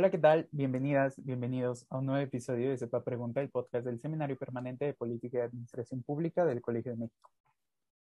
Hola, 0.00 0.10
¿qué 0.10 0.16
tal? 0.16 0.48
Bienvenidas, 0.50 1.22
bienvenidos 1.22 1.86
a 1.90 1.98
un 1.98 2.06
nuevo 2.06 2.22
episodio 2.22 2.70
de 2.70 2.78
Sepa 2.78 3.04
Pregunta, 3.04 3.42
el 3.42 3.50
podcast 3.50 3.84
del 3.84 4.00
Seminario 4.00 4.34
Permanente 4.34 4.86
de 4.86 4.94
Política 4.94 5.36
y 5.36 5.40
Administración 5.42 6.02
Pública 6.02 6.46
del 6.46 6.62
Colegio 6.62 6.92
de 6.92 6.96
México. 6.96 7.30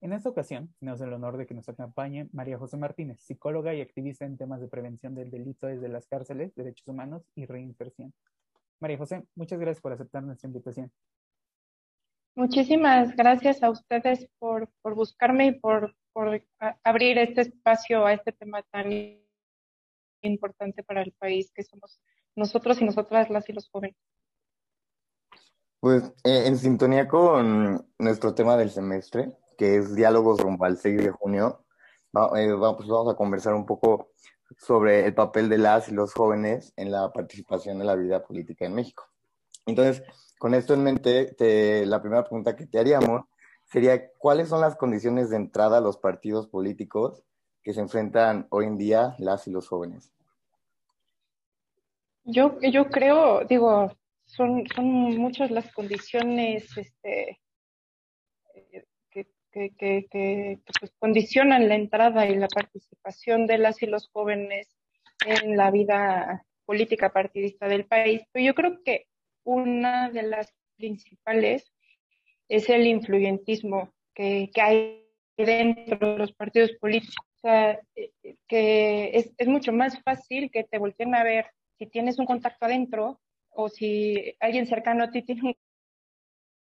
En 0.00 0.12
esta 0.12 0.28
ocasión, 0.28 0.72
tenemos 0.78 1.00
el 1.00 1.12
honor 1.12 1.36
de 1.36 1.44
que 1.44 1.54
nos 1.54 1.68
acompañe 1.68 2.28
María 2.30 2.56
José 2.56 2.76
Martínez, 2.76 3.20
psicóloga 3.22 3.74
y 3.74 3.80
activista 3.80 4.24
en 4.24 4.36
temas 4.36 4.60
de 4.60 4.68
prevención 4.68 5.16
del 5.16 5.28
delito 5.28 5.66
desde 5.66 5.88
las 5.88 6.06
cárceles, 6.06 6.54
derechos 6.54 6.86
humanos 6.86 7.24
y 7.34 7.46
reinserción. 7.46 8.14
María 8.78 8.96
José, 8.96 9.24
muchas 9.34 9.58
gracias 9.58 9.82
por 9.82 9.92
aceptar 9.92 10.22
nuestra 10.22 10.46
invitación. 10.46 10.92
Muchísimas 12.36 13.16
gracias 13.16 13.60
a 13.64 13.70
ustedes 13.70 14.28
por, 14.38 14.68
por 14.82 14.94
buscarme 14.94 15.46
y 15.46 15.52
por, 15.58 15.96
por 16.12 16.40
abrir 16.84 17.18
este 17.18 17.40
espacio 17.40 18.06
a 18.06 18.12
este 18.12 18.30
tema 18.30 18.62
tan 18.70 18.88
importante 20.22 20.82
para 20.82 21.02
el 21.02 21.12
país 21.12 21.50
que 21.54 21.62
somos 21.62 22.00
nosotros 22.34 22.80
y 22.80 22.84
nosotras, 22.84 23.30
las 23.30 23.48
y 23.48 23.52
los 23.52 23.68
jóvenes. 23.70 23.96
Pues 25.80 26.04
eh, 26.24 26.44
en 26.46 26.58
sintonía 26.58 27.06
con 27.06 27.88
nuestro 27.98 28.34
tema 28.34 28.56
del 28.56 28.70
semestre, 28.70 29.32
que 29.56 29.76
es 29.76 29.94
Diálogos 29.94 30.40
rumbo 30.40 30.64
al 30.64 30.76
6 30.76 31.04
de 31.04 31.10
junio, 31.10 31.64
eh, 32.36 32.52
vamos, 32.52 32.86
vamos 32.86 33.12
a 33.12 33.16
conversar 33.16 33.54
un 33.54 33.66
poco 33.66 34.10
sobre 34.56 35.06
el 35.06 35.14
papel 35.14 35.48
de 35.48 35.58
las 35.58 35.88
y 35.88 35.92
los 35.92 36.14
jóvenes 36.14 36.72
en 36.76 36.90
la 36.90 37.12
participación 37.12 37.80
en 37.80 37.86
la 37.86 37.94
vida 37.94 38.24
política 38.24 38.64
en 38.64 38.74
México. 38.74 39.04
Entonces, 39.66 40.02
con 40.38 40.54
esto 40.54 40.74
en 40.74 40.82
mente, 40.82 41.34
la 41.86 42.00
primera 42.00 42.24
pregunta 42.24 42.56
que 42.56 42.66
te 42.66 42.78
haríamos 42.78 43.22
sería, 43.66 44.10
¿cuáles 44.16 44.48
son 44.48 44.60
las 44.60 44.76
condiciones 44.76 45.30
de 45.30 45.36
entrada 45.36 45.78
a 45.78 45.82
los 45.82 45.98
partidos 45.98 46.48
políticos 46.48 47.22
que 47.68 47.74
se 47.74 47.82
enfrentan 47.82 48.46
hoy 48.48 48.64
en 48.64 48.78
día 48.78 49.14
las 49.18 49.46
y 49.46 49.50
los 49.50 49.68
jóvenes? 49.68 50.10
Yo, 52.24 52.58
yo 52.62 52.88
creo, 52.88 53.44
digo, 53.44 53.92
son, 54.24 54.66
son 54.74 54.86
muchas 55.18 55.50
las 55.50 55.70
condiciones 55.74 56.74
este, 56.78 57.38
que, 59.10 59.26
que, 59.52 60.06
que, 60.10 60.60
pues, 60.80 60.94
condicionan 60.98 61.68
la 61.68 61.74
entrada 61.74 62.24
y 62.24 62.36
la 62.36 62.48
participación 62.48 63.46
de 63.46 63.58
las 63.58 63.82
y 63.82 63.86
los 63.86 64.08
jóvenes 64.08 64.74
en 65.26 65.58
la 65.58 65.70
vida 65.70 66.46
política 66.64 67.12
partidista 67.12 67.68
del 67.68 67.84
país. 67.84 68.22
Pero 68.32 68.46
yo 68.46 68.54
creo 68.54 68.82
que 68.82 69.08
una 69.44 70.08
de 70.08 70.22
las 70.22 70.54
principales 70.78 71.70
es 72.48 72.70
el 72.70 72.86
influyentismo 72.86 73.92
que, 74.14 74.50
que 74.54 74.60
hay 74.62 75.06
dentro 75.36 76.14
de 76.14 76.18
los 76.18 76.32
partidos 76.32 76.72
políticos. 76.80 77.27
O 77.38 77.40
sea, 77.40 77.80
eh, 77.94 78.36
que 78.48 79.10
es, 79.14 79.32
es 79.38 79.48
mucho 79.48 79.72
más 79.72 80.02
fácil 80.02 80.50
que 80.50 80.64
te 80.64 80.78
volteen 80.78 81.14
a 81.14 81.22
ver 81.22 81.46
si 81.78 81.86
tienes 81.86 82.18
un 82.18 82.26
contacto 82.26 82.66
adentro 82.66 83.20
o 83.50 83.68
si 83.68 84.34
alguien 84.40 84.66
cercano 84.66 85.04
a 85.04 85.10
ti 85.10 85.22
tiene 85.22 85.42
un 85.42 85.54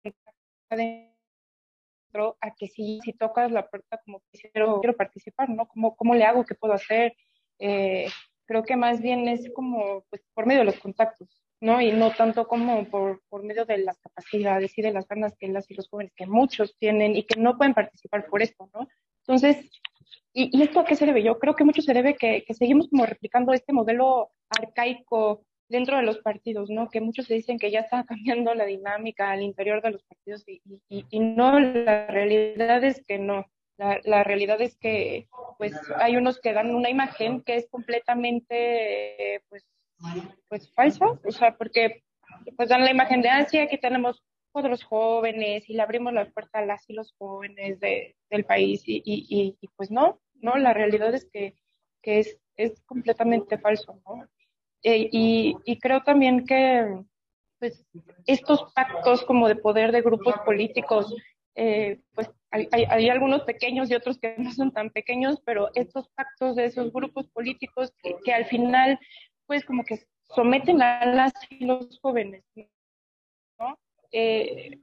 contacto 0.02 0.30
adentro, 0.70 2.36
a 2.40 2.54
que 2.54 2.68
si, 2.68 3.00
si 3.02 3.12
tocas 3.14 3.50
la 3.50 3.68
puerta 3.68 4.00
como 4.04 4.22
quiero, 4.30 4.80
quiero 4.80 4.96
participar, 4.96 5.48
¿no? 5.48 5.66
¿Cómo, 5.66 5.96
¿Cómo 5.96 6.14
le 6.14 6.24
hago? 6.24 6.44
¿Qué 6.44 6.54
puedo 6.54 6.74
hacer? 6.74 7.16
Eh, 7.58 8.08
creo 8.46 8.62
que 8.64 8.76
más 8.76 9.00
bien 9.00 9.28
es 9.28 9.50
como 9.54 10.04
pues, 10.10 10.22
por 10.34 10.44
medio 10.44 10.60
de 10.60 10.66
los 10.66 10.80
contactos, 10.80 11.42
¿no? 11.60 11.80
Y 11.80 11.92
no 11.92 12.10
tanto 12.10 12.46
como 12.48 12.84
por, 12.90 13.22
por 13.28 13.44
medio 13.44 13.64
de 13.64 13.78
las 13.78 13.98
capacidades 14.00 14.76
y 14.76 14.82
de 14.82 14.92
las 14.92 15.06
ganas 15.06 15.36
que 15.38 15.48
las 15.48 15.70
y 15.70 15.74
los 15.74 15.88
jóvenes, 15.88 16.12
que 16.14 16.26
muchos 16.26 16.76
tienen 16.78 17.16
y 17.16 17.22
que 17.24 17.40
no 17.40 17.56
pueden 17.56 17.74
participar 17.74 18.26
por 18.26 18.42
esto, 18.42 18.68
¿no? 18.74 18.88
Entonces, 19.22 19.70
¿y, 20.32 20.62
esto 20.62 20.80
a 20.80 20.84
qué 20.84 20.96
se 20.96 21.06
debe? 21.06 21.22
Yo 21.22 21.38
creo 21.38 21.54
que 21.54 21.64
mucho 21.64 21.82
se 21.82 21.94
debe 21.94 22.14
que, 22.14 22.44
que 22.46 22.54
seguimos 22.54 22.88
como 22.88 23.06
replicando 23.06 23.52
este 23.52 23.72
modelo 23.72 24.30
arcaico 24.48 25.44
dentro 25.68 25.96
de 25.96 26.02
los 26.02 26.18
partidos, 26.18 26.68
¿no? 26.68 26.88
Que 26.90 27.00
muchos 27.00 27.28
dicen 27.28 27.58
que 27.58 27.70
ya 27.70 27.80
está 27.80 28.04
cambiando 28.08 28.54
la 28.54 28.66
dinámica 28.66 29.30
al 29.30 29.42
interior 29.42 29.80
de 29.82 29.92
los 29.92 30.04
partidos 30.04 30.44
y, 30.46 30.60
y, 30.88 31.06
y 31.10 31.20
no, 31.20 31.58
la 31.58 32.06
realidad 32.06 32.84
es 32.84 33.02
que 33.06 33.18
no. 33.18 33.46
La, 33.78 33.98
la, 34.04 34.24
realidad 34.24 34.60
es 34.60 34.76
que, 34.76 35.26
pues, 35.56 35.72
hay 35.96 36.16
unos 36.16 36.38
que 36.38 36.52
dan 36.52 36.74
una 36.74 36.90
imagen 36.90 37.40
que 37.42 37.56
es 37.56 37.66
completamente, 37.70 39.42
pues, 39.48 39.66
pues 40.48 40.70
falsa, 40.74 41.06
o 41.24 41.30
sea, 41.30 41.56
porque, 41.56 42.02
pues, 42.58 42.68
dan 42.68 42.84
la 42.84 42.90
imagen 42.90 43.22
de, 43.22 43.30
ah, 43.30 43.46
sí, 43.48 43.58
aquí 43.58 43.78
tenemos 43.78 44.22
otros 44.52 44.84
jóvenes 44.84 45.68
y 45.68 45.74
le 45.74 45.82
abrimos 45.82 46.12
la 46.12 46.28
puerta 46.30 46.58
a 46.58 46.66
las 46.66 46.88
y 46.88 46.94
los 46.94 47.14
jóvenes 47.18 47.80
de, 47.80 48.16
del 48.30 48.44
país 48.44 48.82
y, 48.86 49.02
y, 49.04 49.68
pues 49.76 49.90
no, 49.90 50.20
no, 50.34 50.56
la 50.56 50.72
realidad 50.74 51.14
es 51.14 51.28
que, 51.32 51.54
que 52.02 52.20
es, 52.20 52.38
es 52.56 52.80
completamente 52.82 53.58
falso, 53.58 54.00
¿no? 54.06 54.26
Eh, 54.82 55.08
y, 55.12 55.56
y, 55.64 55.78
creo 55.78 56.02
también 56.02 56.46
que 56.46 57.04
pues, 57.58 57.84
estos 58.26 58.72
pactos 58.74 59.22
como 59.24 59.46
de 59.46 59.56
poder 59.56 59.92
de 59.92 60.00
grupos 60.00 60.34
políticos, 60.44 61.14
eh, 61.54 62.00
pues 62.14 62.30
hay, 62.50 63.08
algunos 63.10 63.42
pequeños 63.42 63.90
y 63.90 63.94
otros 63.94 64.18
que 64.18 64.34
no 64.38 64.52
son 64.52 64.72
tan 64.72 64.90
pequeños, 64.90 65.40
pero 65.44 65.70
estos 65.74 66.08
pactos 66.10 66.56
de 66.56 66.64
esos 66.64 66.92
grupos 66.92 67.26
políticos 67.28 67.92
que, 68.24 68.32
al 68.32 68.46
final, 68.46 68.98
pues 69.46 69.64
como 69.64 69.84
que 69.84 70.00
someten 70.34 70.82
a 70.82 71.04
las 71.06 71.32
y 71.50 71.64
los 71.64 71.98
jóvenes. 72.00 72.44
Eh, 74.12 74.80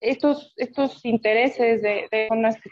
estos, 0.00 0.52
estos 0.56 1.04
intereses 1.04 1.82
de, 1.82 2.08
de 2.10 2.28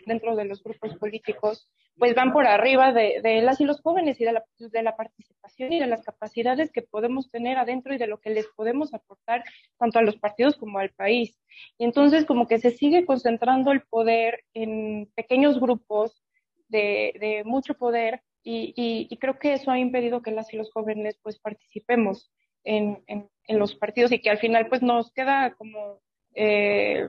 dentro 0.06 0.36
de 0.36 0.44
los 0.44 0.62
grupos 0.62 0.94
políticos 0.96 1.68
pues 1.98 2.14
van 2.14 2.32
por 2.32 2.46
arriba 2.46 2.92
de, 2.92 3.40
las 3.42 3.60
y 3.60 3.64
los 3.64 3.80
jóvenes 3.80 4.20
y 4.20 4.24
de 4.24 4.32
la, 4.32 4.44
de 4.58 4.82
la 4.82 4.96
participación 4.96 5.72
y 5.72 5.80
de 5.80 5.86
las 5.86 6.02
capacidades 6.02 6.70
que 6.70 6.82
podemos 6.82 7.30
tener 7.30 7.56
adentro 7.56 7.94
y 7.94 7.98
de 7.98 8.06
lo 8.06 8.20
que 8.20 8.30
les 8.30 8.46
podemos 8.48 8.92
aportar 8.92 9.44
tanto 9.78 9.98
a 9.98 10.02
los 10.02 10.16
partidos 10.18 10.56
como 10.56 10.78
al 10.78 10.90
país. 10.90 11.40
Y 11.78 11.84
entonces 11.84 12.26
como 12.26 12.46
que 12.46 12.58
se 12.58 12.70
sigue 12.70 13.06
concentrando 13.06 13.72
el 13.72 13.82
poder 13.82 14.44
en 14.52 15.10
pequeños 15.14 15.58
grupos 15.58 16.22
de, 16.68 17.42
mucho 17.46 17.74
poder 17.74 18.22
y, 18.42 19.08
creo 19.18 19.38
que 19.38 19.54
eso 19.54 19.70
ha 19.70 19.78
impedido 19.78 20.22
que 20.22 20.30
las 20.30 20.52
y 20.52 20.56
los 20.56 20.70
jóvenes 20.72 21.18
pues 21.22 21.38
participemos 21.38 22.30
en, 22.62 23.02
en 23.46 23.58
los 23.58 23.74
partidos 23.74 24.12
y 24.12 24.20
que 24.20 24.30
al 24.30 24.38
final 24.38 24.68
pues 24.68 24.82
nos 24.82 25.12
queda 25.12 25.54
como 25.54 26.00
eh, 26.34 27.08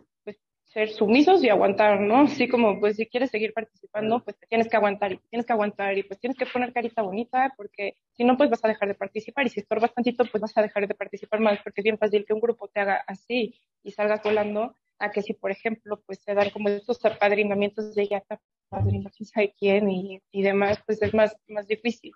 ser 0.68 0.90
sumisos 0.90 1.44
y 1.44 1.50
aguantar, 1.50 2.00
¿no? 2.02 2.22
Así 2.22 2.48
como, 2.48 2.80
pues 2.80 2.98
si 2.98 3.08
quieres 3.08 3.32
seguir 3.32 3.54
participando, 3.54 4.24
pues 4.24 4.38
te 4.38 4.48
tienes 4.48 4.68
que 4.68 4.76
aguantar 4.76 5.14
y 5.14 5.18
tienes 5.30 5.46
que 5.46 5.54
aguantar 5.54 5.98
y 5.98 6.04
pues 6.04 6.20
tienes 6.20 6.38
que 6.38 6.46
poner 6.46 6.74
carita 6.74 7.02
bonita 7.02 7.54
porque 7.56 7.96
si 8.12 8.24
no, 8.24 8.38
pues 8.38 8.50
vas 8.50 8.64
a 8.64 8.68
dejar 8.68 8.88
de 8.90 8.94
participar 8.94 9.46
y 9.46 9.50
si 9.50 9.62
estorbas 9.62 9.94
tantito, 9.94 10.26
pues 10.26 10.42
vas 10.42 10.58
a 10.58 10.62
dejar 10.62 10.88
de 10.88 10.94
participar 10.94 11.40
más 11.40 11.60
porque 11.64 11.82
es 11.82 11.84
bien 11.86 11.98
fácil 11.98 12.26
que 12.26 12.34
un 12.34 12.42
grupo 12.42 12.68
te 12.68 12.82
haga 12.82 13.04
así 13.08 13.56
y 13.84 13.92
salgas 13.92 14.22
volando 14.22 14.76
a 15.00 15.12
que 15.12 15.22
si, 15.22 15.34
por 15.34 15.52
ejemplo, 15.52 16.02
pues 16.06 16.20
se 16.20 16.34
dan 16.34 16.50
como 16.50 16.70
estos 16.70 17.04
apadrinamientos 17.06 17.96
de 17.96 18.08
ya 18.08 18.18
está 18.18 18.40
padrino 18.70 19.10
quién 19.16 19.28
sabe 19.28 19.54
quién 19.58 19.90
y, 19.90 20.22
y 20.32 20.42
demás, 20.42 20.80
pues 20.86 21.02
es 21.02 21.14
más, 21.14 21.36
más 21.48 21.68
difícil. 21.68 22.12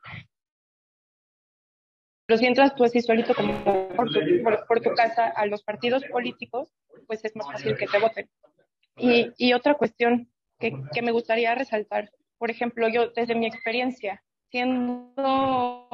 Pero 2.32 2.40
si 2.40 2.46
entras 2.46 2.74
tú 2.76 2.86
así 2.86 3.02
solito 3.02 3.36
como 3.36 3.62
por 3.94 4.80
tu, 4.80 4.94
casa 4.96 5.28
a 5.28 5.46
los 5.48 5.64
partidos 5.64 6.06
políticos, 6.06 6.74
pues 7.06 7.26
es 7.26 7.36
más 7.36 7.46
fácil 7.46 7.76
que 7.76 7.88
te 7.88 8.00
voten. 8.00 8.30
Y, 8.96 9.34
y 9.38 9.52
otra 9.52 9.74
cuestión 9.74 10.32
que, 10.58 10.82
que, 10.94 11.02
me 11.02 11.12
gustaría 11.12 11.54
resaltar, 11.56 12.10
por 12.38 12.50
ejemplo, 12.50 12.88
yo 12.88 13.10
desde 13.10 13.36
mi 13.36 13.48
experiencia, 13.48 14.24
siendo 14.50 15.90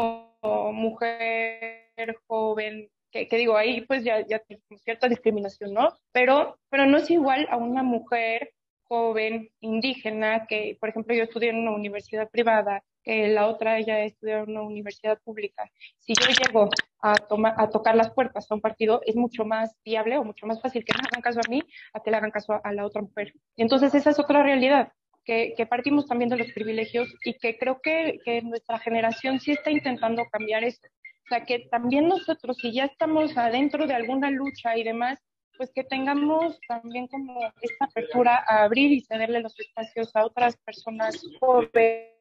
mujer 0.73 2.15
joven, 2.27 2.91
que, 3.09 3.27
que 3.27 3.37
digo, 3.37 3.57
ahí 3.57 3.81
pues 3.81 4.03
ya, 4.03 4.23
ya 4.27 4.39
cierta 4.83 5.09
discriminación, 5.09 5.73
¿no? 5.73 5.91
Pero, 6.11 6.59
pero 6.69 6.85
no 6.85 6.97
es 6.97 7.09
igual 7.09 7.47
a 7.49 7.57
una 7.57 7.81
mujer 7.81 8.53
joven 8.83 9.49
indígena 9.59 10.45
que, 10.45 10.77
por 10.79 10.89
ejemplo, 10.89 11.15
yo 11.15 11.23
estudié 11.23 11.49
en 11.49 11.57
una 11.57 11.71
universidad 11.71 12.29
privada, 12.29 12.83
que 13.07 13.29
la 13.29 13.47
otra 13.47 13.79
ella 13.79 14.01
estudió 14.01 14.39
en 14.39 14.49
una 14.49 14.63
universidad 14.63 15.17
pública. 15.23 15.71
Si 15.97 16.13
yo 16.13 16.27
llego 16.27 16.69
a, 17.01 17.15
tomar, 17.15 17.53
a 17.57 17.69
tocar 17.69 17.95
las 17.95 18.11
puertas 18.11 18.51
a 18.51 18.55
un 18.55 18.59
partido, 18.59 19.01
es 19.05 19.15
mucho 19.15 19.45
más 19.45 19.73
viable 19.85 20.17
o 20.17 20.25
mucho 20.25 20.45
más 20.45 20.61
fácil 20.61 20.83
que 20.83 20.91
me 20.93 21.07
hagan 21.07 21.21
caso 21.21 21.39
a 21.39 21.49
mí 21.49 21.63
a 21.93 22.01
que 22.01 22.11
le 22.11 22.17
hagan 22.17 22.31
caso 22.31 22.51
a, 22.53 22.57
a 22.57 22.73
la 22.73 22.85
otra 22.85 23.01
mujer. 23.01 23.33
Entonces 23.55 23.95
esa 23.95 24.09
es 24.09 24.19
otra 24.19 24.43
realidad. 24.43 24.91
Que, 25.23 25.53
que, 25.57 25.65
partimos 25.65 26.05
también 26.07 26.29
de 26.29 26.37
los 26.37 26.51
privilegios 26.53 27.13
y 27.25 27.33
que 27.33 27.57
creo 27.57 27.81
que, 27.81 28.19
que 28.23 28.41
nuestra 28.41 28.79
generación 28.79 29.41
sí 29.41 29.51
está 29.51 29.71
intentando 29.71 30.23
cambiar 30.31 30.63
esto. 30.63 30.87
O 31.25 31.27
sea, 31.27 31.43
que 31.43 31.67
también 31.69 32.07
nosotros, 32.07 32.57
si 32.61 32.73
ya 32.73 32.85
estamos 32.85 33.37
adentro 33.37 33.87
de 33.87 33.93
alguna 33.93 34.31
lucha 34.31 34.77
y 34.77 34.83
demás, 34.85 35.19
pues 35.57 35.69
que 35.73 35.83
tengamos 35.83 36.57
también 36.67 37.07
como 37.07 37.41
esta 37.61 37.85
apertura 37.85 38.43
a 38.47 38.63
abrir 38.63 38.91
y 38.91 39.01
cederle 39.01 39.41
los 39.41 39.59
espacios 39.59 40.15
a 40.15 40.25
otras 40.25 40.55
personas 40.57 41.21
jóvenes 41.41 42.16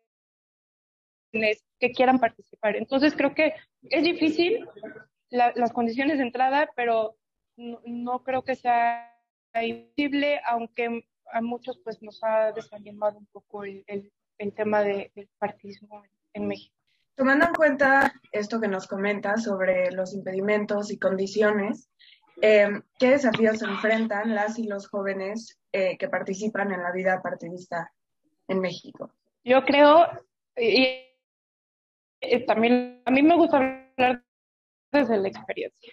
que 1.33 1.93
quieran 1.93 2.19
participar. 2.19 2.77
Entonces 2.77 3.15
creo 3.15 3.35
que 3.35 3.55
es 3.83 4.03
difícil 4.05 4.67
la, 5.31 5.53
las 5.55 5.73
condiciones 5.73 6.19
de 6.19 6.25
entrada, 6.25 6.69
pero 6.77 7.17
no, 7.57 7.81
no 7.85 8.23
creo 8.23 8.43
que 8.43 8.55
sea 8.55 9.13
imposible, 9.61 10.41
aunque 10.47 11.05
a 11.33 11.41
muchos 11.41 11.79
pues 11.83 12.03
nos 12.03 12.23
ha 12.23 12.53
desanimado 12.53 13.19
un 13.19 13.27
poco 13.27 13.65
el, 13.65 13.85
el, 13.87 14.13
el 14.39 14.53
tema 14.53 14.83
de, 14.83 15.11
del 15.15 15.29
partismo 15.39 16.05
en, 16.05 16.43
en 16.43 16.49
México. 16.49 16.75
tomando 17.17 17.47
en 17.47 17.55
cuenta 17.55 18.13
esto 18.31 18.61
que 18.61 18.69
nos 18.69 18.87
comenta 18.87 19.37
sobre 19.39 19.91
los 19.91 20.15
impedimentos 20.15 20.93
y 20.93 20.99
condiciones, 20.99 21.91
eh, 22.43 22.69
¿qué 22.99 23.11
desafíos 23.11 23.63
enfrentan 23.63 24.35
las 24.35 24.59
y 24.59 24.67
los 24.69 24.89
jóvenes 24.89 25.59
eh, 25.73 25.97
que 25.97 26.09
participan 26.09 26.73
en 26.73 26.83
la 26.83 26.93
vida 26.93 27.21
partidista 27.23 27.93
en 28.49 28.61
México? 28.61 29.11
Yo 29.43 29.65
creo, 29.65 30.07
y, 30.57 31.01
también 32.47 33.03
a 33.05 33.11
mí 33.11 33.23
me 33.23 33.37
gusta 33.37 33.57
hablar 33.59 34.25
desde 34.93 35.19
la 35.19 35.29
experiencia. 35.29 35.93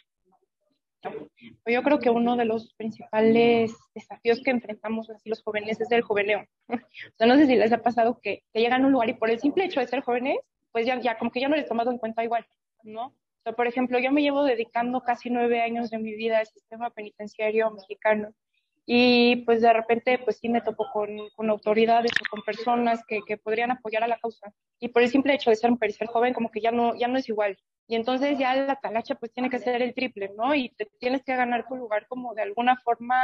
Yo 1.65 1.83
creo 1.83 1.99
que 1.99 2.09
uno 2.09 2.37
de 2.37 2.45
los 2.45 2.73
principales 2.75 3.75
desafíos 3.93 4.41
que 4.41 4.51
enfrentamos 4.51 5.09
así 5.09 5.29
los 5.29 5.43
jóvenes 5.43 5.81
es 5.81 5.91
el 5.91 6.01
joveneo. 6.01 6.45
O 6.69 7.15
sea, 7.17 7.27
no 7.27 7.35
sé 7.35 7.45
si 7.45 7.55
les 7.55 7.73
ha 7.73 7.79
pasado 7.79 8.19
que, 8.21 8.43
llegan 8.53 8.83
a 8.83 8.85
un 8.87 8.93
lugar 8.93 9.09
y 9.09 9.13
por 9.13 9.29
el 9.29 9.39
simple 9.39 9.65
hecho 9.65 9.81
de 9.81 9.87
ser 9.87 10.01
jóvenes, 10.01 10.37
pues 10.71 10.85
ya, 10.85 10.99
ya 11.01 11.17
como 11.17 11.31
que 11.31 11.41
ya 11.41 11.49
no 11.49 11.55
les 11.55 11.67
tomado 11.67 11.91
en 11.91 11.97
cuenta 11.97 12.23
igual, 12.23 12.45
¿no? 12.83 13.13
O 13.45 13.53
por 13.53 13.67
ejemplo, 13.67 13.99
yo 13.99 14.11
me 14.11 14.21
llevo 14.21 14.45
dedicando 14.45 15.01
casi 15.01 15.29
nueve 15.29 15.61
años 15.61 15.89
de 15.89 15.99
mi 15.99 16.15
vida 16.15 16.39
al 16.39 16.47
sistema 16.47 16.89
penitenciario 16.89 17.69
mexicano 17.71 18.33
y 18.85 19.37
pues 19.45 19.61
de 19.61 19.71
repente 19.71 20.19
pues 20.19 20.37
sí 20.37 20.49
me 20.49 20.61
topo 20.61 20.85
con, 20.91 21.09
con 21.35 21.49
autoridades 21.49 22.11
o 22.21 22.29
con 22.29 22.41
personas 22.41 23.03
que, 23.07 23.21
que, 23.25 23.37
podrían 23.37 23.71
apoyar 23.71 24.03
a 24.03 24.07
la 24.07 24.19
causa 24.19 24.53
y 24.79 24.89
por 24.89 25.03
el 25.03 25.09
simple 25.09 25.33
hecho 25.33 25.49
de 25.49 25.55
ser 25.55 25.71
un 25.71 25.79
ser 25.79 26.07
joven 26.07 26.33
como 26.33 26.51
que 26.51 26.59
ya 26.59 26.71
no, 26.71 26.95
ya 26.95 27.07
no 27.07 27.17
es 27.17 27.29
igual 27.29 27.57
y 27.87 27.95
entonces 27.95 28.37
ya 28.37 28.55
la 28.55 28.75
talacha 28.75 29.15
pues 29.15 29.31
tiene 29.31 29.49
que 29.49 29.59
ser 29.59 29.81
el 29.81 29.93
triple, 29.93 30.31
¿no? 30.37 30.55
Y 30.55 30.69
te 30.69 30.85
tienes 30.99 31.23
que 31.23 31.35
ganar 31.35 31.67
tu 31.67 31.75
lugar 31.75 32.07
como 32.07 32.33
de 32.33 32.41
alguna 32.41 32.77
forma 32.77 33.21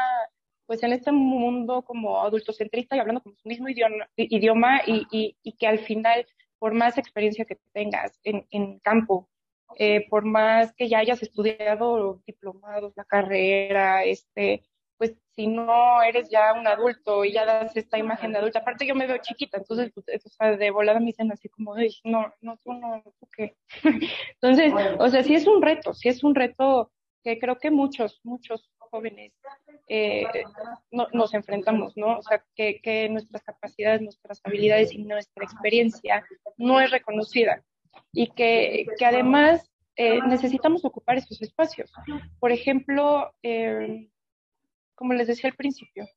pues 0.65 0.83
en 0.83 0.93
este 0.93 1.11
mundo 1.11 1.81
como 1.81 2.21
adultocentrista 2.21 2.95
y 2.95 2.99
hablando 2.99 3.21
con 3.21 3.35
su 3.35 3.47
mismo 3.47 3.69
idioma, 3.69 4.07
idioma 4.15 4.81
y, 4.85 5.07
y, 5.11 5.37
y 5.43 5.53
que 5.53 5.67
al 5.67 5.79
final 5.79 6.25
por 6.59 6.73
más 6.73 6.97
experiencia 6.97 7.45
que 7.45 7.57
tengas 7.73 8.19
en, 8.23 8.45
en 8.51 8.79
campo 8.79 9.29
eh, 9.77 10.07
por 10.09 10.25
más 10.25 10.73
que 10.73 10.89
ya 10.89 10.99
hayas 10.99 11.21
estudiado 11.21 12.21
diplomados, 12.25 12.93
la 12.95 13.05
carrera, 13.05 14.03
este, 14.03 14.63
pues 14.99 15.15
si 15.33 15.47
no 15.47 16.03
eres 16.03 16.29
ya 16.29 16.53
un 16.53 16.67
adulto 16.67 17.23
y 17.23 17.31
ya 17.31 17.45
das 17.45 17.75
esta 17.77 17.97
imagen 17.97 18.33
de 18.33 18.39
adulta, 18.39 18.59
aparte 18.59 18.85
yo 18.85 18.93
me 18.93 19.07
veo 19.07 19.17
chiquita, 19.19 19.57
entonces 19.57 19.91
pues, 19.93 20.05
o 20.25 20.29
sea, 20.29 20.57
de 20.57 20.71
volada 20.71 20.99
me 20.99 21.07
dicen 21.07 21.31
así 21.31 21.47
como, 21.47 21.73
no, 22.03 22.33
no, 22.41 22.57
tú 22.57 22.73
no, 22.73 23.01
tú 23.17 23.27
qué. 23.35 23.55
entonces, 24.33 24.73
o 24.99 25.07
sea, 25.07 25.23
sí 25.23 25.35
es 25.35 25.47
un 25.47 25.61
reto, 25.61 25.93
sí 25.93 26.09
es 26.09 26.21
un 26.21 26.35
reto 26.35 26.91
que 27.23 27.39
creo 27.39 27.57
que 27.57 27.71
muchos, 27.71 28.19
muchos 28.23 28.69
jóvenes 28.77 29.33
eh, 29.87 30.25
no, 30.91 31.07
nos 31.13 31.33
enfrentamos, 31.33 31.95
¿no? 31.95 32.17
O 32.17 32.21
sea, 32.21 32.43
que, 32.53 32.81
que 32.81 33.07
nuestras 33.07 33.41
capacidades, 33.43 34.01
nuestras 34.01 34.41
habilidades 34.43 34.93
y 34.93 34.97
nuestra 34.99 35.45
experiencia 35.45 36.25
no 36.57 36.81
es 36.81 36.91
reconocida 36.91 37.63
y 38.11 38.27
que, 38.31 38.85
que 38.97 39.05
además 39.05 39.71
eh, 39.95 40.19
necesitamos 40.27 40.83
ocupar 40.83 41.17
esos 41.17 41.41
espacios. 41.41 41.91
Por 42.39 42.51
ejemplo, 42.51 43.31
eh, 43.43 44.09
como 44.99 45.13
les 45.13 45.27
decía 45.27 45.49
al 45.49 45.55
principio, 45.55 46.09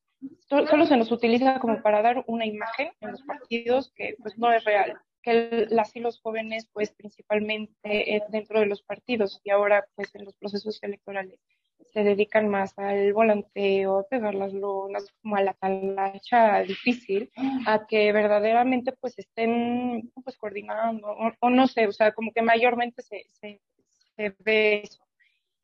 solo 0.49 0.85
se 0.85 0.97
nos 0.97 1.09
utiliza 1.09 1.57
como 1.59 1.81
para 1.81 2.01
dar 2.01 2.21
una 2.27 2.45
imagen 2.45 2.91
en 2.99 3.11
los 3.11 3.21
partidos 3.21 3.93
que 3.95 4.17
pues 4.21 4.37
no 4.37 4.51
es 4.51 4.65
real, 4.65 4.99
que 5.21 5.67
las 5.69 5.95
y 5.95 6.01
los 6.01 6.19
jóvenes 6.19 6.67
pues 6.73 6.91
principalmente 6.91 8.15
eh, 8.15 8.23
dentro 8.27 8.59
de 8.59 8.65
los 8.65 8.81
partidos 8.83 9.39
y 9.45 9.51
ahora 9.51 9.85
pues 9.95 10.13
en 10.15 10.25
los 10.25 10.35
procesos 10.35 10.83
electorales 10.83 11.39
se 11.93 12.03
dedican 12.03 12.49
más 12.49 12.77
al 12.77 13.13
volanteo, 13.13 13.99
a 13.99 14.07
pegar 14.07 14.35
las 14.35 14.51
lonas, 14.51 15.05
como 15.21 15.37
a 15.37 15.43
la 15.43 15.53
talacha 15.53 16.61
difícil, 16.63 17.31
a 17.65 17.85
que 17.87 18.11
verdaderamente 18.11 18.91
pues 18.99 19.17
estén 19.17 20.11
pues 20.25 20.35
coordinando, 20.35 21.07
o, 21.39 21.49
no 21.49 21.67
sé, 21.67 21.87
o 21.87 21.93
sea, 21.93 22.11
como 22.11 22.33
que 22.33 22.41
mayormente 22.41 23.01
se, 23.01 23.23
se, 23.39 23.61
se 24.15 24.35
ve 24.39 24.81
eso. 24.83 25.05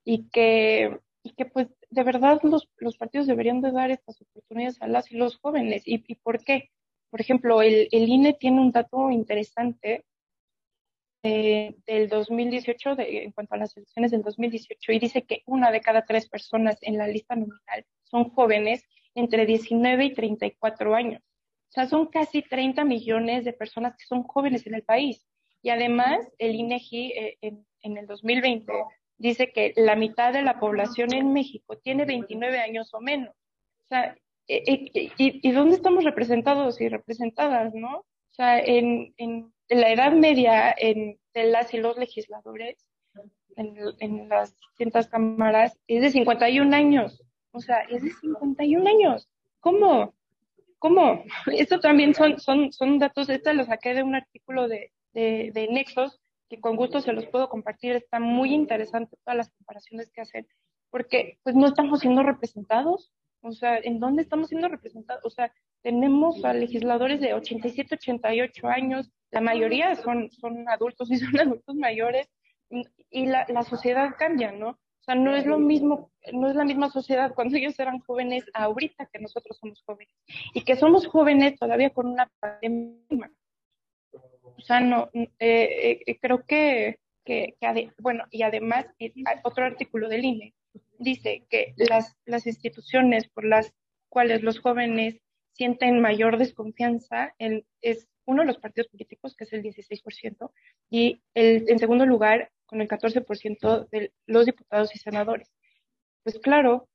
Y 0.06 0.30
que 0.30 1.00
y 1.24 1.32
que 1.32 1.46
pues 1.46 1.68
de 1.90 2.04
verdad 2.04 2.40
los, 2.44 2.70
los 2.78 2.98
partidos 2.98 3.28
deberían 3.28 3.62
de 3.62 3.72
dar 3.72 3.92
estas 3.92 4.22
oportunidades 4.22 4.82
a 4.82 4.88
las 4.88 5.12
y 5.12 5.18
los 5.18 5.38
jóvenes. 5.38 5.84
¿Y, 5.86 6.04
y 6.08 6.16
por 6.16 6.44
qué? 6.44 6.70
Por 7.10 7.22
ejemplo, 7.22 7.62
el, 7.62 7.88
el, 7.92 8.08
INE 8.08 8.34
tiene 8.34 8.62
un 8.62 8.72
dato 8.72 9.10
interesante 9.12 10.06
eh, 11.24 11.76
del 11.86 12.08
2018, 12.08 12.96
de, 12.96 13.24
en 13.24 13.32
cuanto 13.32 13.56
a 13.56 13.58
las 13.58 13.76
elecciones 13.76 14.12
del 14.12 14.22
2018, 14.22 14.92
y 14.92 15.00
dice 15.00 15.24
que 15.24 15.44
una 15.46 15.72
de 15.72 15.82
cada 15.82 16.06
tres 16.06 16.30
personas 16.30 16.78
en 16.82 16.98
la 16.98 17.08
lista 17.08 17.36
nominal 17.36 17.86
son 18.04 18.30
jóvenes 18.30 18.86
entre 19.16 19.46
19 19.46 20.06
y 20.06 20.14
34 20.14 20.96
años. 20.96 21.22
O 21.70 21.72
sea, 21.72 21.88
son 21.88 22.08
casi 22.08 22.42
30 22.42 22.84
millones 22.86 23.44
de 23.44 23.54
personas 23.54 23.96
que 23.98 24.06
son 24.06 24.24
jóvenes 24.24 24.66
en 24.66 24.76
el 24.76 24.84
país. 24.84 25.26
Y 25.62 25.72
además, 25.72 26.26
el 26.38 26.56
INEGI 26.56 27.12
eh, 27.12 27.38
en, 27.42 27.66
en 27.82 27.98
el 27.98 28.08
2020 28.08 28.72
dice 29.20 29.52
que 29.52 29.74
la 29.76 29.96
mitad 29.96 30.34
de 30.34 30.42
la 30.42 30.60
población 30.60 31.14
en 31.14 31.34
México 31.34 31.78
tiene 31.78 32.06
29 32.06 32.60
años 32.60 32.94
o 32.94 33.02
menos. 33.02 33.36
O 33.84 33.88
sea, 33.90 34.16
e, 34.48 34.64
e, 34.94 35.12
y, 35.18 35.52
dónde 35.52 35.76
estamos 35.76 36.04
representados 36.04 36.82
y 36.82 36.90
representadas, 36.90 37.76
no? 37.76 38.00
O 38.00 38.34
sea, 38.34 38.60
en, 38.60 39.14
en, 39.18 39.54
la 39.68 39.92
edad 39.92 40.14
media 40.14 40.74
en, 40.76 41.20
de 41.34 41.44
las 41.44 41.74
y 41.74 41.78
los 41.78 41.98
legisladores, 41.98 42.78
en, 43.56 43.76
en 44.00 44.30
las 44.30 44.58
distintas 44.58 45.08
cámaras, 45.08 45.78
es 45.88 46.02
de 46.02 46.10
51 46.10 46.76
años. 46.76 47.22
O 47.52 47.60
sea, 47.60 47.82
es 47.82 48.02
de 48.02 48.12
51 48.12 48.90
años. 48.90 49.28
¿Cómo? 49.60 50.14
¿Cómo? 50.80 51.24
Esto 51.54 51.80
también 51.80 52.16
son, 52.16 52.40
son, 52.40 52.72
son 52.72 52.98
datos, 53.00 53.30
esta 53.30 53.54
lo 53.54 53.66
saqué 53.66 53.94
de 53.94 54.04
un 54.04 54.16
artículo 54.16 54.68
de, 54.68 54.92
de, 55.14 55.52
de 55.54 55.68
Nexos, 55.68 56.19
que 56.50 56.60
con 56.60 56.76
gusto 56.76 57.00
se 57.00 57.14
los 57.14 57.26
puedo 57.28 57.48
compartir. 57.50 57.94
Está 57.94 58.20
muy 58.20 58.54
interesante 58.54 59.16
todas 59.24 59.38
las 59.38 59.50
comparaciones 59.52 60.12
que 60.12 60.22
hacen, 60.22 60.48
porque 60.90 61.40
pues 61.44 61.56
no 61.56 61.68
estamos 61.68 62.00
siendo 62.00 62.24
representados. 62.24 63.12
O 63.42 63.52
sea, 63.52 63.78
¿en 63.78 64.00
dónde 64.00 64.24
estamos 64.24 64.50
siendo 64.50 64.68
representados? 64.68 65.24
O 65.26 65.30
sea, 65.30 65.54
tenemos 65.82 66.44
a 66.44 66.54
legisladores 66.54 67.22
de 67.22 67.34
87, 67.34 67.96
88 67.96 68.68
años, 68.68 69.12
la 69.32 69.42
mayoría 69.42 69.96
son, 69.96 70.30
son 70.32 70.68
adultos 70.68 71.10
y 71.12 71.18
son 71.18 71.40
adultos 71.40 71.76
mayores, 71.76 72.28
y 73.10 73.26
la, 73.26 73.46
la 73.50 73.64
sociedad 73.64 74.16
cambia, 74.18 74.52
¿no? 74.52 74.70
O 74.70 75.04
sea, 75.04 75.16
no 75.16 75.36
es 75.36 75.46
lo 75.46 75.58
mismo, 75.58 76.12
no 76.34 76.50
es 76.50 76.56
la 76.56 76.66
misma 76.66 76.90
sociedad 76.90 77.34
cuando 77.34 77.58
ellos 77.58 77.80
eran 77.80 78.00
jóvenes 78.00 78.44
ahorita 78.54 79.08
que 79.12 79.20
nosotros 79.20 79.58
somos 79.58 79.82
jóvenes. 79.86 80.14
Y 80.54 80.64
que 80.64 80.76
somos 80.76 81.08
jóvenes 81.08 81.58
todavía 81.58 81.90
con 81.90 82.08
una 82.08 82.30
pandemia 82.40 83.32
o 84.60 84.62
sea, 84.62 84.82
no, 84.82 85.10
eh, 85.14 86.02
eh, 86.06 86.20
creo 86.20 86.46
que, 86.46 87.00
que, 87.24 87.56
bueno, 88.00 88.26
y 88.30 88.44
además 88.44 88.88
otro 89.44 89.66
artículo 89.66 90.10
del 90.10 90.26
INE 90.26 90.54
dice 90.98 91.46
que 91.50 91.74
las, 91.78 92.18
las 92.26 92.46
instituciones 92.46 93.30
por 93.30 93.46
las 93.46 93.74
cuales 94.10 94.44
los 94.44 94.60
jóvenes 94.60 95.22
sienten 95.54 96.02
mayor 96.02 96.38
desconfianza 96.38 97.34
es 97.82 98.08
uno 98.26 98.42
de 98.42 98.48
los 98.48 98.58
partidos 98.58 98.90
políticos, 98.90 99.36
que 99.36 99.46
es 99.46 99.54
el 99.54 99.64
16%, 99.64 100.52
y 100.90 101.22
el, 101.34 101.66
en 101.70 101.80
segundo 101.80 102.06
lugar, 102.06 102.52
con 102.66 102.82
el 102.82 102.88
14% 102.88 103.90
de 103.90 104.12
los 104.28 104.46
diputados 104.46 104.94
y 104.94 105.00
senadores. 105.00 105.52
Pues 106.24 106.38
claro, 106.40 106.88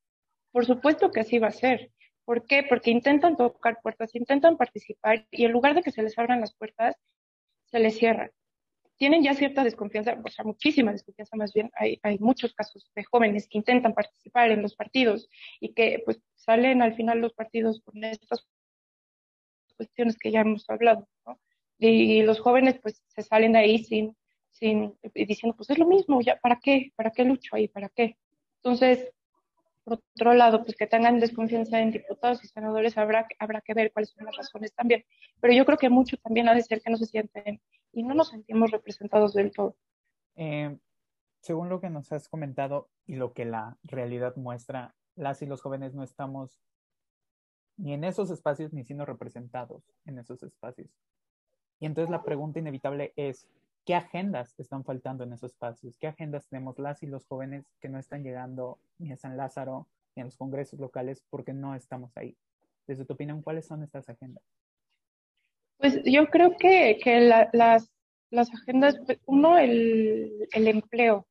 por 0.53 0.67
supuesto 0.67 1.11
que 1.11 1.21
así 1.21 1.39
va 1.39 1.49
a 1.49 1.53
ser. 1.53 1.91
¿Por 2.25 2.47
qué? 2.47 2.63
Porque 2.63 2.91
intentan 2.91 3.37
tocar 3.37 3.81
puertas, 3.83 4.15
intentan 4.15 4.57
participar 4.57 5.27
y 5.31 5.45
en 5.45 5.53
lugar 5.53 5.75
de 5.75 5.83
que 5.83 5.91
se 5.91 6.03
les 6.03 6.17
abran 6.19 6.41
las 6.41 6.55
puertas, 6.55 6.97
se 7.67 7.79
les 7.79 7.97
cierra. 7.97 8.31
Tienen 8.97 9.23
ya 9.23 9.35
cierta 9.35 9.65
desconfianza, 9.65 10.17
o 10.25 10.29
sea, 10.29 10.45
muchísima 10.45 10.93
desconfianza 10.93 11.37
más 11.37 11.53
bien. 11.53 11.71
Hay, 11.75 11.99
hay 12.03 12.19
muchos 12.19 12.55
casos 12.55 12.91
de 12.95 13.05
jóvenes 13.05 13.49
que 13.49 13.59
intentan 13.59 13.93
participar 13.93 14.51
en 14.51 14.63
los 14.63 14.77
partidos 14.77 15.29
y 15.61 15.73
que 15.75 16.03
pues 16.05 16.21
salen 16.37 16.81
al 16.81 16.95
final 16.95 17.21
los 17.21 17.33
partidos 17.35 17.81
con 17.85 18.05
estas 18.05 18.47
cuestiones 19.77 20.17
que 20.17 20.31
ya 20.31 20.43
hemos 20.43 20.69
hablado, 20.71 21.09
¿no? 21.27 21.41
Y 21.79 22.23
los 22.23 22.41
jóvenes 22.41 22.79
pues 22.81 23.03
se 23.09 23.23
salen 23.23 23.53
de 23.53 23.59
ahí 23.59 23.79
sin, 23.83 24.17
sin, 24.51 24.97
diciendo 25.15 25.57
pues 25.57 25.71
es 25.71 25.79
lo 25.79 25.87
mismo, 25.87 26.21
ya, 26.21 26.37
¿para 26.37 26.61
qué? 26.61 26.93
¿Para 26.95 27.11
qué 27.11 27.25
lucho 27.25 27.57
ahí? 27.57 27.69
¿Para 27.69 27.89
qué? 27.89 28.17
Entonces, 28.63 29.11
por 29.85 30.01
otro 30.15 30.35
lado, 30.35 30.65
pues 30.65 30.77
que 30.77 30.87
tengan 30.87 31.21
desconfianza 31.21 31.81
en 31.81 31.91
diputados 31.91 32.43
y 32.43 32.49
senadores, 32.49 32.97
habrá, 32.97 33.27
habrá 33.39 33.61
que 33.61 33.75
ver 33.75 33.93
cuáles 33.93 34.11
son 34.11 34.25
las 34.25 34.37
razones 34.37 34.75
también. 34.75 35.05
Pero 35.41 35.53
yo 35.55 35.65
creo 35.67 35.79
que 35.79 35.91
mucho 35.91 36.17
también 36.17 36.49
ha 36.49 36.55
de 36.55 36.63
ser 36.63 36.81
que 36.81 36.91
no 36.91 36.97
se 36.97 37.07
sienten 37.07 37.61
y 37.93 38.03
no 38.03 38.15
nos 38.15 38.31
sentimos 38.31 38.71
representados 38.71 39.35
del 39.35 39.53
todo. 39.53 39.77
Eh, 40.37 40.77
según 41.41 41.69
lo 41.69 41.81
que 41.81 41.91
nos 41.91 42.11
has 42.13 42.29
comentado 42.29 42.89
y 43.07 43.17
lo 43.17 43.35
que 43.35 43.45
la 43.45 43.77
realidad 43.83 44.35
muestra, 44.37 44.95
las 45.15 45.43
y 45.43 45.47
los 45.47 45.61
jóvenes 45.61 45.95
no 45.95 46.03
estamos 46.03 46.61
ni 47.77 47.93
en 47.93 48.05
esos 48.05 48.31
espacios 48.31 48.73
ni 48.73 48.85
siendo 48.85 49.05
representados 49.05 49.83
en 50.07 50.19
esos 50.19 50.43
espacios. 50.43 50.89
Y 51.81 51.87
entonces 51.87 52.11
la 52.11 52.23
pregunta 52.23 52.61
inevitable 52.61 53.13
es, 53.17 53.49
¿qué 53.85 53.95
agendas 53.95 54.55
están 54.59 54.85
faltando 54.85 55.25
en 55.25 55.33
esos 55.33 55.53
espacios? 55.53 55.99
¿Qué 55.99 56.07
agendas 56.07 56.49
tenemos 56.49 56.79
las 56.79 57.03
y 57.03 57.07
los 57.07 57.27
jóvenes 57.27 57.65
que 57.81 57.89
no 57.89 57.99
están 57.99 58.23
llegando 58.23 58.79
ni 58.99 59.13
a 59.13 59.17
San 59.17 59.37
Lázaro 59.37 59.89
ni 60.15 60.23
a 60.23 60.25
los 60.25 60.37
congresos 60.37 60.79
locales 60.81 61.23
porque 61.31 61.53
no 61.53 61.75
estamos 61.75 62.17
ahí? 62.17 62.37
Desde 62.87 63.05
tu 63.05 63.15
opinión, 63.15 63.43
¿cuáles 63.43 63.67
son 63.67 63.83
estas 63.83 64.09
agendas? 64.09 64.45
Pues 65.79 66.01
yo 66.05 66.27
creo 66.29 66.57
que, 66.57 66.99
que 67.03 67.21
la, 67.21 67.51
las, 67.53 67.91
las 68.31 68.53
agendas, 68.55 68.99
pues, 69.05 69.19
uno, 69.27 69.59
el, 69.59 70.49
el 70.53 70.69
empleo. 70.69 71.27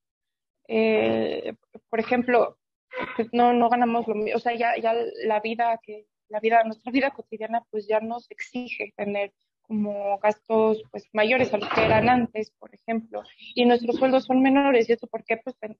Eh, 0.67 1.55
por 1.89 1.99
ejemplo, 1.99 2.57
pues 3.15 3.29
no, 3.31 3.53
no 3.53 3.69
ganamos 3.69 4.07
lo 4.07 4.15
mismo, 4.15 4.37
o 4.37 4.39
sea, 4.39 4.55
ya, 4.55 4.77
ya 4.77 4.95
la 5.25 5.39
vida 5.39 5.79
que, 5.81 6.07
la 6.29 6.39
vida, 6.39 6.63
nuestra 6.63 6.91
vida 6.91 7.11
cotidiana, 7.11 7.63
pues 7.69 7.87
ya 7.87 7.99
nos 7.99 8.29
exige 8.31 8.93
tener 8.95 9.33
como 9.63 10.17
gastos 10.19 10.83
pues 10.91 11.07
mayores 11.13 11.53
a 11.53 11.57
los 11.57 11.69
que 11.69 11.83
eran 11.83 12.09
antes, 12.09 12.51
por 12.51 12.73
ejemplo, 12.73 13.23
y 13.55 13.65
nuestros 13.65 13.95
sueldos 13.97 14.25
son 14.25 14.41
menores, 14.41 14.89
¿y 14.89 14.93
eso 14.93 15.07
por 15.07 15.23
qué? 15.23 15.37
Pues 15.37 15.55
por 15.55 15.75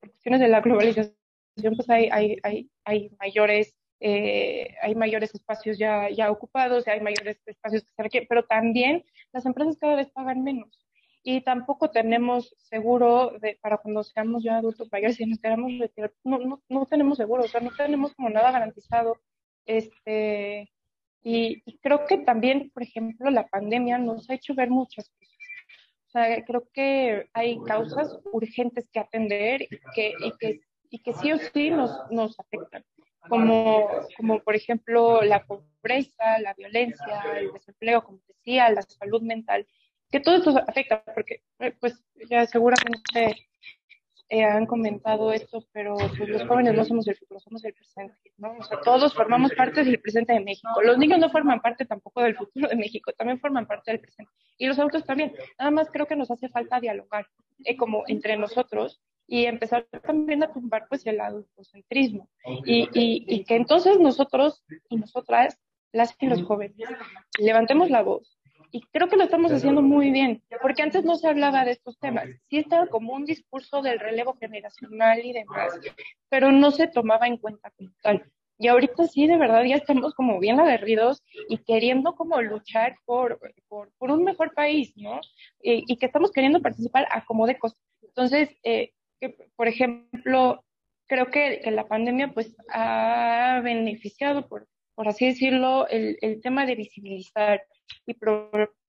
cuestiones 0.00 0.40
de 0.40 0.48
la 0.48 0.60
globalización, 0.60 1.14
pues 1.76 1.90
hay, 1.90 2.08
hay, 2.12 2.36
hay, 2.42 2.70
hay 2.84 3.10
mayores 3.18 3.74
eh, 4.00 4.76
hay 4.80 4.94
mayores 4.94 5.34
espacios 5.34 5.76
ya, 5.76 6.08
ya 6.08 6.30
ocupados, 6.30 6.86
hay 6.86 7.00
mayores 7.00 7.40
espacios 7.44 7.82
que 7.82 7.90
se 7.96 8.02
requieren, 8.02 8.28
pero 8.28 8.44
también 8.44 9.04
las 9.32 9.44
empresas 9.44 9.76
cada 9.76 9.96
vez 9.96 10.08
pagan 10.10 10.44
menos 10.44 10.86
y 11.30 11.42
tampoco 11.42 11.90
tenemos 11.90 12.54
seguro 12.56 13.32
de, 13.40 13.58
para 13.60 13.78
cuando 13.78 14.02
seamos 14.02 14.42
ya 14.42 14.56
adultos 14.56 14.88
mayores 14.90 15.20
y 15.20 15.26
nos 15.26 15.38
queramos 15.40 15.72
retirar, 15.78 16.12
no, 16.24 16.38
no, 16.38 16.62
no 16.68 16.86
tenemos 16.86 17.18
seguro, 17.18 17.44
o 17.44 17.48
sea, 17.48 17.60
no 17.60 17.70
tenemos 17.76 18.14
como 18.14 18.30
nada 18.30 18.50
garantizado. 18.50 19.20
Este, 19.66 20.70
y, 21.22 21.62
creo 21.80 22.06
que 22.06 22.18
también, 22.18 22.70
por 22.70 22.82
ejemplo, 22.82 23.30
la 23.30 23.46
pandemia 23.46 23.98
nos 23.98 24.28
ha 24.30 24.34
hecho 24.34 24.54
ver 24.54 24.70
muchas 24.70 25.08
cosas. 25.10 25.36
O 26.06 26.10
sea, 26.10 26.44
creo 26.44 26.68
que 26.72 27.28
hay 27.34 27.58
causas 27.66 28.18
urgentes 28.32 28.88
que 28.90 29.00
atender 29.00 29.62
y 29.62 29.68
que, 29.94 30.14
y 30.20 30.32
que, 30.38 30.60
y 30.90 30.98
que 31.00 31.12
sí 31.12 31.32
o 31.32 31.38
sí 31.38 31.70
nos, 31.70 31.90
nos 32.10 32.38
afectan, 32.40 32.82
como, 33.28 33.88
como 34.16 34.40
por 34.40 34.56
ejemplo 34.56 35.22
la 35.22 35.44
pobreza, 35.44 36.38
la 36.40 36.54
violencia, 36.54 37.22
el 37.36 37.52
desempleo, 37.52 38.02
como 38.02 38.20
decía, 38.26 38.70
la 38.70 38.82
salud 38.82 39.20
mental 39.20 39.66
que 40.10 40.20
todo 40.20 40.36
esto 40.36 40.58
afecta, 40.66 41.02
porque 41.14 41.42
eh, 41.58 41.74
pues 41.78 42.02
ya 42.28 42.46
seguramente 42.46 43.47
eh, 44.30 44.44
han 44.44 44.66
comentado 44.66 45.32
esto, 45.32 45.64
pero 45.72 45.96
pues 45.96 46.28
los 46.28 46.46
jóvenes 46.46 46.74
no 46.74 46.84
somos 46.84 47.08
el 47.08 47.16
futuro, 47.16 47.40
somos 47.40 47.64
el 47.64 47.72
presente, 47.72 48.32
¿no? 48.36 48.52
O 48.58 48.62
sea, 48.62 48.78
todos 48.80 49.14
formamos 49.14 49.52
parte 49.54 49.82
del 49.82 50.00
presente 50.00 50.34
de 50.34 50.40
México. 50.40 50.82
Los 50.82 50.98
niños 50.98 51.18
no 51.18 51.30
forman 51.30 51.60
parte 51.60 51.86
tampoco 51.86 52.20
del 52.20 52.36
futuro 52.36 52.68
de 52.68 52.76
México, 52.76 53.10
también 53.12 53.40
forman 53.40 53.66
parte 53.66 53.90
del 53.90 54.00
presente. 54.00 54.30
Y 54.58 54.66
los 54.66 54.78
adultos 54.78 55.04
también. 55.04 55.32
Nada 55.58 55.70
más 55.70 55.88
creo 55.90 56.06
que 56.06 56.16
nos 56.16 56.30
hace 56.30 56.50
falta 56.50 56.78
dialogar, 56.78 57.26
eh, 57.64 57.76
como 57.76 58.04
entre 58.06 58.36
nosotros, 58.36 59.00
y 59.26 59.46
empezar 59.46 59.86
también 60.02 60.42
a 60.42 60.52
tumbar 60.52 60.86
pues 60.88 61.06
el 61.06 61.20
adultocentrismo. 61.20 62.28
Y, 62.66 62.88
y, 62.92 63.24
y 63.26 63.44
que 63.44 63.56
entonces 63.56 63.98
nosotros 63.98 64.62
y 64.90 64.96
nosotras, 64.96 65.58
las 65.92 66.14
y 66.20 66.26
los 66.26 66.42
jóvenes, 66.42 66.76
levantemos 67.38 67.88
la 67.88 68.02
voz, 68.02 68.37
y 68.70 68.82
creo 68.92 69.08
que 69.08 69.16
lo 69.16 69.24
estamos 69.24 69.52
haciendo 69.52 69.82
muy 69.82 70.10
bien, 70.10 70.42
porque 70.60 70.82
antes 70.82 71.04
no 71.04 71.16
se 71.16 71.28
hablaba 71.28 71.64
de 71.64 71.72
estos 71.72 71.98
temas. 71.98 72.28
Sí 72.48 72.58
estaba 72.58 72.86
como 72.86 73.14
un 73.14 73.24
discurso 73.24 73.82
del 73.82 73.98
relevo 73.98 74.34
generacional 74.34 75.24
y 75.24 75.32
demás, 75.32 75.78
pero 76.28 76.52
no 76.52 76.70
se 76.70 76.86
tomaba 76.86 77.26
en 77.26 77.38
cuenta 77.38 77.70
como 77.70 77.90
tal. 78.02 78.30
Y 78.58 78.66
ahorita 78.66 79.06
sí, 79.06 79.26
de 79.28 79.36
verdad, 79.36 79.62
ya 79.62 79.76
estamos 79.76 80.14
como 80.14 80.40
bien 80.40 80.58
aguerridos 80.58 81.22
y 81.48 81.58
queriendo 81.58 82.16
como 82.16 82.42
luchar 82.42 82.96
por, 83.04 83.38
por, 83.68 83.92
por 83.98 84.10
un 84.10 84.24
mejor 84.24 84.52
país, 84.52 84.92
¿no? 84.96 85.20
Y, 85.62 85.84
y, 85.86 85.96
que 85.96 86.06
estamos 86.06 86.32
queriendo 86.32 86.60
participar 86.60 87.06
a 87.12 87.24
como 87.24 87.46
de 87.46 87.56
cosas. 87.56 87.78
Entonces, 88.02 88.50
eh, 88.64 88.90
que, 89.20 89.36
por 89.54 89.68
ejemplo, 89.68 90.64
creo 91.06 91.26
que, 91.26 91.60
que, 91.62 91.70
la 91.70 91.86
pandemia 91.86 92.32
pues 92.32 92.56
ha 92.70 93.60
beneficiado, 93.62 94.48
por, 94.48 94.66
por 94.96 95.06
así 95.06 95.26
decirlo, 95.26 95.86
el, 95.86 96.18
el 96.20 96.40
tema 96.40 96.66
de 96.66 96.74
visibilizar 96.74 97.62
y 98.06 98.16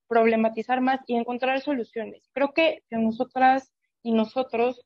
problematizar 0.08 0.82
más 0.82 1.00
y 1.08 1.16
encontrar 1.16 1.62
soluciones. 1.62 2.30
Creo 2.34 2.54
que, 2.54 2.84
nosotras 2.90 3.72
y 4.04 4.12
nosotros 4.12 4.86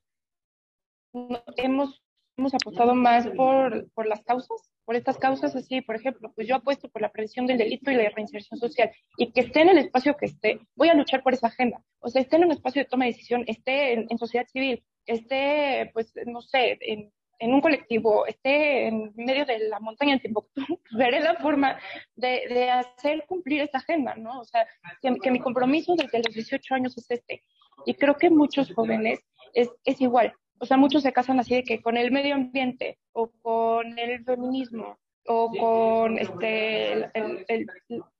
hemos, 1.56 2.02
hemos 2.36 2.54
apostado 2.54 2.94
más 2.94 3.26
por, 3.28 3.90
por 3.92 4.06
las 4.06 4.22
causas, 4.22 4.70
por 4.84 4.96
estas 4.96 5.16
causas 5.18 5.56
así, 5.56 5.80
por 5.80 5.96
ejemplo, 5.96 6.32
pues 6.34 6.46
yo 6.46 6.56
apuesto 6.56 6.88
por 6.88 7.00
la 7.00 7.10
prevención 7.10 7.46
del 7.46 7.58
delito 7.58 7.90
y 7.90 7.94
la 7.94 8.10
reinserción 8.10 8.58
social 8.58 8.90
y 9.16 9.32
que 9.32 9.40
esté 9.40 9.62
en 9.62 9.70
el 9.70 9.78
espacio 9.78 10.16
que 10.16 10.26
esté, 10.26 10.60
voy 10.74 10.88
a 10.88 10.94
luchar 10.94 11.22
por 11.22 11.32
esa 11.32 11.46
agenda, 11.46 11.82
o 12.00 12.08
sea, 12.08 12.20
esté 12.20 12.36
en 12.36 12.44
un 12.44 12.52
espacio 12.52 12.82
de 12.82 12.88
toma 12.88 13.04
de 13.04 13.12
decisión, 13.12 13.44
esté 13.46 13.94
en, 13.94 14.06
en 14.10 14.18
sociedad 14.18 14.46
civil, 14.48 14.84
esté, 15.06 15.90
pues, 15.94 16.12
no 16.26 16.42
sé, 16.42 16.76
en 16.80 17.12
en 17.38 17.54
un 17.54 17.60
colectivo, 17.60 18.26
esté 18.26 18.88
en 18.88 19.12
medio 19.16 19.44
de 19.44 19.68
la 19.68 19.80
montaña 19.80 20.14
en 20.14 20.20
Timbuktu, 20.20 20.62
veré 20.92 21.20
la 21.20 21.34
forma 21.36 21.78
de, 22.16 22.42
de, 22.48 22.70
hacer 22.70 23.24
cumplir 23.26 23.62
esta 23.62 23.78
agenda, 23.78 24.14
¿no? 24.14 24.40
O 24.40 24.44
sea, 24.44 24.66
que, 25.02 25.14
que, 25.22 25.30
mi 25.30 25.40
compromiso 25.40 25.94
desde 25.96 26.18
los 26.18 26.34
18 26.34 26.74
años 26.74 26.96
es 26.96 27.10
este. 27.10 27.44
Y 27.86 27.94
creo 27.94 28.16
que 28.16 28.30
muchos 28.30 28.72
jóvenes 28.72 29.20
es, 29.52 29.70
es 29.84 30.00
igual. 30.00 30.34
O 30.58 30.66
sea, 30.66 30.76
muchos 30.76 31.02
se 31.02 31.12
casan 31.12 31.40
así 31.40 31.56
de 31.56 31.64
que 31.64 31.82
con 31.82 31.96
el 31.96 32.10
medio 32.10 32.34
ambiente 32.34 32.98
o 33.12 33.30
con 33.42 33.98
el 33.98 34.24
feminismo 34.24 34.98
o 35.26 35.50
con 35.50 36.18
este, 36.18 36.92
el, 36.92 37.10
el, 37.14 37.44
el, 37.48 37.66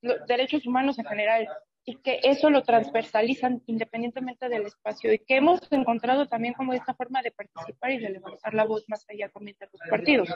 los 0.01 0.27
derechos 0.27 0.67
humanos 0.67 0.99
en 0.99 1.05
general 1.05 1.49
y 1.87 1.97
que 1.97 2.21
eso 2.23 2.49
lo 2.49 2.63
transversalizan 2.63 3.63
independientemente 3.67 4.49
del 4.49 4.67
espacio 4.67 5.13
y 5.13 5.19
que 5.19 5.37
hemos 5.37 5.61
encontrado 5.71 6.27
también 6.27 6.55
como 6.55 6.73
esta 6.73 6.95
forma 6.95 7.23
de 7.23 7.31
participar 7.31 7.91
y 7.93 7.99
de 7.99 8.11
levantar 8.11 8.55
la 8.55 8.65
voz 8.65 8.85
más 8.89 9.05
allá 9.11 9.29
también 9.29 9.57
de 9.61 9.69
los 9.71 9.81
partidos, 9.91 10.29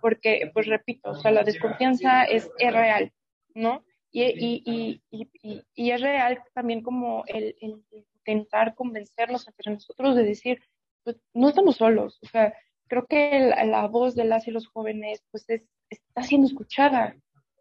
porque, 0.00 0.50
pues 0.54 0.66
repito, 0.66 1.10
o 1.10 1.14
sea, 1.14 1.30
la 1.30 1.44
desconfianza 1.44 2.24
es, 2.24 2.50
real, 2.58 3.12
¿no? 3.54 3.84
Y, 4.10 4.22
y, 4.22 5.02
y, 5.10 5.62
y, 5.74 5.90
es 5.90 6.00
real 6.00 6.40
también 6.54 6.82
como 6.82 7.24
el, 7.26 7.54
el, 7.60 7.84
intentar 8.18 8.74
convencernos 8.74 9.46
entre 9.48 9.72
nosotros 9.72 10.16
de 10.16 10.22
decir, 10.22 10.62
pues 11.02 11.16
no 11.34 11.48
estamos 11.48 11.76
solos, 11.76 12.18
o 12.22 12.26
sea, 12.26 12.54
creo 12.86 13.04
que 13.06 13.40
la, 13.40 13.64
la 13.64 13.86
voz 13.88 14.14
de 14.14 14.24
las 14.24 14.48
y 14.48 14.52
los 14.52 14.68
jóvenes 14.68 15.22
pues 15.30 15.44
es, 15.50 15.68
está 15.90 16.22
siendo 16.22 16.46
escuchada 16.46 17.16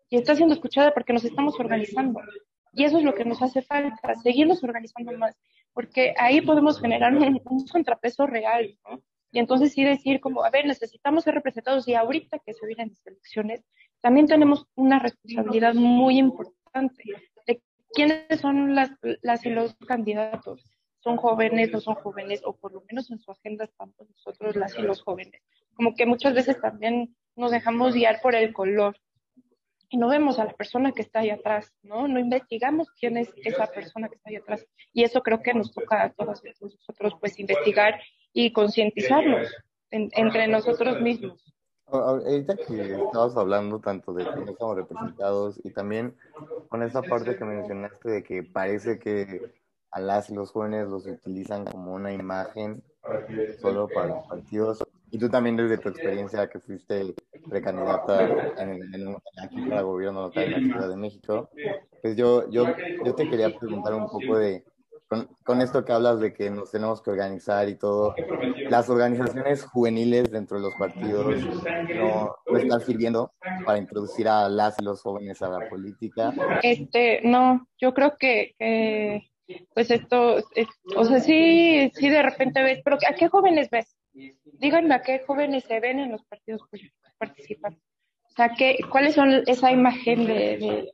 y 0.10 0.18
está 0.18 0.36
siendo 0.36 0.54
escuchada 0.54 0.94
porque 0.94 1.12
nos 1.12 1.26
estamos 1.26 1.60
organizando 1.60 2.22
y 2.74 2.84
eso 2.84 2.98
es 2.98 3.04
lo 3.04 3.14
que 3.14 3.26
nos 3.26 3.42
hace 3.42 3.62
falta, 3.62 4.16
seguirnos 4.16 4.64
organizando 4.64 5.16
más, 5.18 5.36
porque 5.74 6.14
ahí 6.18 6.42
podemos 6.42 6.80
generar 6.80 7.16
un, 7.16 7.40
contrapeso 7.72 8.26
real, 8.26 8.78
¿no? 8.90 9.02
Y 9.32 9.40
entonces 9.40 9.74
sí 9.74 9.84
decir 9.84 10.20
como, 10.20 10.44
a 10.44 10.50
ver, 10.52 10.66
necesitamos 10.66 11.24
ser 11.24 11.34
representados 11.34 11.88
y 11.88 11.96
ahorita 11.96 12.40
que 12.40 12.54
se 12.54 12.68
vienen 12.68 12.90
las 12.90 13.08
elecciones, 13.08 13.64
también 14.02 14.28
tenemos 14.28 14.68
una 14.76 15.00
responsabilidad 15.00 15.74
muy 15.74 16.20
importante 16.20 17.04
de 17.48 17.62
quiénes 17.94 18.40
son 18.40 18.76
las, 18.76 18.92
las 19.22 19.46
y 19.46 19.50
los 19.50 19.76
candidatos. 19.88 20.64
Son 21.00 21.18
jóvenes, 21.18 21.72
no 21.72 21.82
son 21.82 21.96
jóvenes, 21.96 22.42
o 22.46 22.56
por 22.56 22.74
lo 22.74 22.84
menos 22.90 23.10
en 23.12 23.20
su 23.20 23.32
agenda 23.32 23.66
estamos 23.66 23.96
nosotros, 24.08 24.56
las 24.56 24.78
y 24.78 24.84
los 24.84 25.02
jóvenes. 25.02 25.42
Como 25.74 25.96
que 25.96 26.06
muchas 26.06 26.34
veces 26.34 26.62
también 26.62 27.16
nos 27.36 27.52
dejamos 27.52 27.94
guiar 27.94 28.22
por 28.22 28.36
el 28.36 28.54
color 28.54 28.96
y 29.94 29.98
no 29.98 30.08
vemos 30.08 30.40
a 30.40 30.46
la 30.46 30.54
persona 30.54 30.92
que 30.92 31.04
está 31.04 31.20
ahí 31.20 31.30
atrás, 31.30 31.72
¿no? 31.84 32.08
No 32.08 32.20
investigamos 32.20 32.90
quién 33.00 33.16
es 33.16 33.32
esa 33.46 33.68
persona 33.68 34.10
que 34.10 34.16
está 34.16 34.32
ahí 34.32 34.38
atrás. 34.38 34.66
Y 34.92 35.04
eso 35.04 35.22
creo 35.22 35.44
que 35.44 35.54
nos 35.54 35.72
toca 35.72 36.06
a 36.06 36.12
todos 36.12 36.42
nosotros, 36.60 37.14
pues, 37.20 37.40
investigar 37.40 38.02
y 38.34 38.52
concientizarnos 38.52 39.56
en, 39.92 40.10
entre 40.14 40.48
nosotros 40.48 41.00
mismos. 41.00 41.46
Ahorita 41.86 42.56
que 42.56 42.96
estabas 42.96 43.38
hablando 43.38 43.80
tanto 43.82 44.14
de 44.14 44.24
que 44.24 44.36
no 44.36 44.52
estamos 44.52 44.78
representados 44.78 45.62
y 45.64 45.70
también 45.70 46.18
con 46.70 46.82
esa 46.82 47.04
parte 47.04 47.36
que 47.36 47.46
mencionaste 47.46 48.10
de 48.10 48.24
que 48.24 48.42
parece 48.42 48.98
que 48.98 49.52
a 49.92 50.00
las 50.00 50.28
y 50.32 50.34
los 50.34 50.50
jóvenes 50.50 50.88
los 50.88 51.06
utilizan 51.06 51.66
como 51.66 51.94
una 51.94 52.12
imagen 52.12 52.82
solo 53.62 53.88
para 53.94 54.08
los 54.08 54.28
partidos. 54.28 54.84
Y 55.14 55.20
tú 55.20 55.30
también 55.30 55.56
desde 55.56 55.78
tu 55.78 55.90
experiencia 55.90 56.50
que 56.50 56.60
fuiste 56.60 57.14
precandidata 57.48 58.26
en, 58.58 58.82
en, 58.96 59.16
aquí 59.40 59.62
para 59.70 59.82
el 59.82 59.86
gobierno 59.86 60.24
local 60.24 60.46
en 60.46 60.52
la 60.52 60.74
Ciudad 60.74 60.90
de 60.90 60.98
México, 60.98 61.50
pues 62.02 62.18
yo, 62.18 62.50
yo, 62.50 62.66
yo 63.06 63.14
te 63.14 63.30
quería 63.30 63.56
preguntar 63.56 63.94
un 63.94 64.10
poco 64.10 64.40
de, 64.40 64.64
con, 65.44 65.62
esto 65.62 65.86
que 65.86 65.92
hablas 65.92 66.20
de 66.20 66.34
que 66.34 66.50
nos 66.50 66.72
tenemos 66.72 67.04
que 67.04 67.12
organizar 67.12 67.70
y 67.70 67.76
todo, 67.76 68.16
las 68.72 68.90
organizaciones 68.90 69.64
juveniles 69.64 70.32
dentro 70.32 70.58
de 70.58 70.64
los 70.64 70.74
partidos 70.80 71.44
no, 71.96 72.36
están 72.58 72.82
sirviendo 72.82 73.32
para 73.68 73.78
introducir 73.78 74.28
a 74.28 74.50
las 74.50 74.80
y 74.80 74.84
los 74.84 75.00
jóvenes 75.04 75.44
a 75.44 75.50
la 75.50 75.70
política. 75.70 76.34
Este, 76.64 77.22
no, 77.24 77.68
yo 77.80 77.94
creo 77.94 78.18
que, 78.18 78.56
pues 79.76 79.92
esto, 79.92 80.40
es, 80.56 80.68
o 80.96 81.06
sea, 81.06 81.20
sí, 81.20 81.92
sí 81.94 82.10
de 82.10 82.24
repente 82.24 82.64
ves, 82.64 82.82
pero 82.84 82.98
¿a 83.08 83.14
qué 83.14 83.28
jóvenes 83.28 83.70
ves? 83.70 83.96
Díganme 84.64 84.96
a 84.96 85.02
qué 85.02 85.20
jóvenes 85.28 85.66
se 85.66 85.82
ven 85.82 86.00
en 86.00 86.14
los 86.14 86.24
partidos 86.24 86.62
políticos 86.70 87.12
participan. 87.18 87.74
O 87.74 88.32
sea, 88.34 88.54
¿qué, 88.58 88.78
¿cuáles 88.90 89.14
son 89.14 89.44
esa 89.46 89.74
imagen 89.74 90.26
de, 90.26 90.94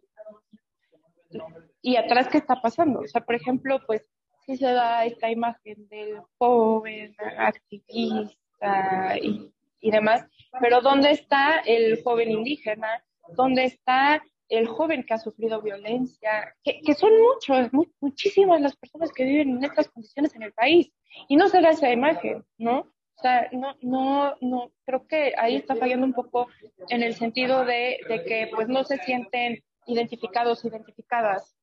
de, 1.29 1.39
y 1.83 1.95
atrás 1.95 2.29
qué 2.29 2.39
está 2.39 2.59
pasando? 2.59 3.01
O 3.01 3.07
sea, 3.07 3.21
por 3.21 3.35
ejemplo, 3.35 3.79
pues 3.85 4.07
sí 4.43 4.57
se 4.57 4.65
da 4.65 5.05
esta 5.05 5.29
imagen 5.29 5.87
del 5.87 6.19
joven 6.39 7.15
activista 7.37 9.19
y, 9.21 9.53
y 9.81 9.91
demás, 9.91 10.25
pero 10.59 10.81
¿dónde 10.81 11.11
está 11.11 11.59
el 11.59 12.01
joven 12.01 12.31
indígena? 12.31 13.03
¿Dónde 13.35 13.65
está 13.65 14.23
el 14.47 14.67
joven 14.67 15.03
que 15.03 15.13
ha 15.13 15.19
sufrido 15.19 15.61
violencia, 15.61 16.55
que, 16.63 16.81
que 16.81 16.95
son 16.95 17.11
muchos, 17.21 17.69
muchísimas 18.01 18.61
las 18.61 18.75
personas 18.75 19.11
que 19.11 19.25
viven 19.25 19.57
en 19.57 19.63
estas 19.63 19.89
condiciones 19.89 20.33
en 20.33 20.41
el 20.41 20.53
país 20.53 20.91
y 21.27 21.35
no 21.35 21.49
se 21.49 21.61
da 21.61 21.69
esa 21.69 21.91
imagen, 21.91 22.43
¿no? 22.57 22.91
O 23.19 23.21
sea, 23.21 23.49
no, 23.51 23.75
no, 23.81 24.35
no, 24.39 24.71
creo 24.85 25.05
que 25.05 25.33
ahí 25.37 25.57
está 25.57 25.75
fallando 25.75 26.05
un 26.05 26.13
poco 26.13 26.47
en 26.87 27.03
el 27.03 27.15
sentido 27.15 27.65
de, 27.65 27.99
que 28.07 28.49
pues 28.55 28.69
no 28.69 28.85
se 28.85 28.97
sienten 28.99 29.61
identificados, 29.87 30.63
identificadas, 30.63 31.53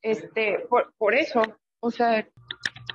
este, 0.00 0.60
por, 0.70 0.94
por 0.96 1.14
eso, 1.14 1.42
o 1.80 1.90
sea, 1.90 2.26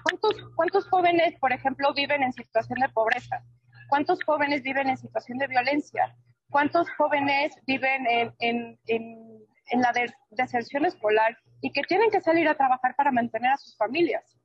¿cuántos, 0.04 0.36
¿cuántos 0.56 0.90
jóvenes, 0.90 1.38
por 1.40 1.54
ejemplo, 1.54 1.94
viven 1.94 2.24
en 2.24 2.34
situación 2.34 2.80
de 2.80 2.90
pobreza? 2.90 3.44
¿Cuántos 3.88 4.24
jóvenes 4.24 4.64
viven 4.64 4.90
en 4.90 4.98
situación 4.98 5.38
de 5.38 5.46
violencia? 5.46 6.16
¿Cuántos 6.50 6.90
jóvenes 6.98 7.54
viven 7.68 8.08
en, 8.08 8.34
en, 8.40 8.80
en, 8.88 9.46
en 9.70 9.82
la 9.82 9.94
deserción 10.32 10.86
escolar 10.86 11.38
y 11.62 11.72
que 11.72 11.84
tienen 11.84 12.10
que 12.10 12.22
salir 12.22 12.48
a 12.48 12.56
trabajar 12.56 12.96
para 12.96 13.12
mantener 13.12 13.52
a 13.52 13.58
sus 13.58 13.78
familias? 13.78 14.41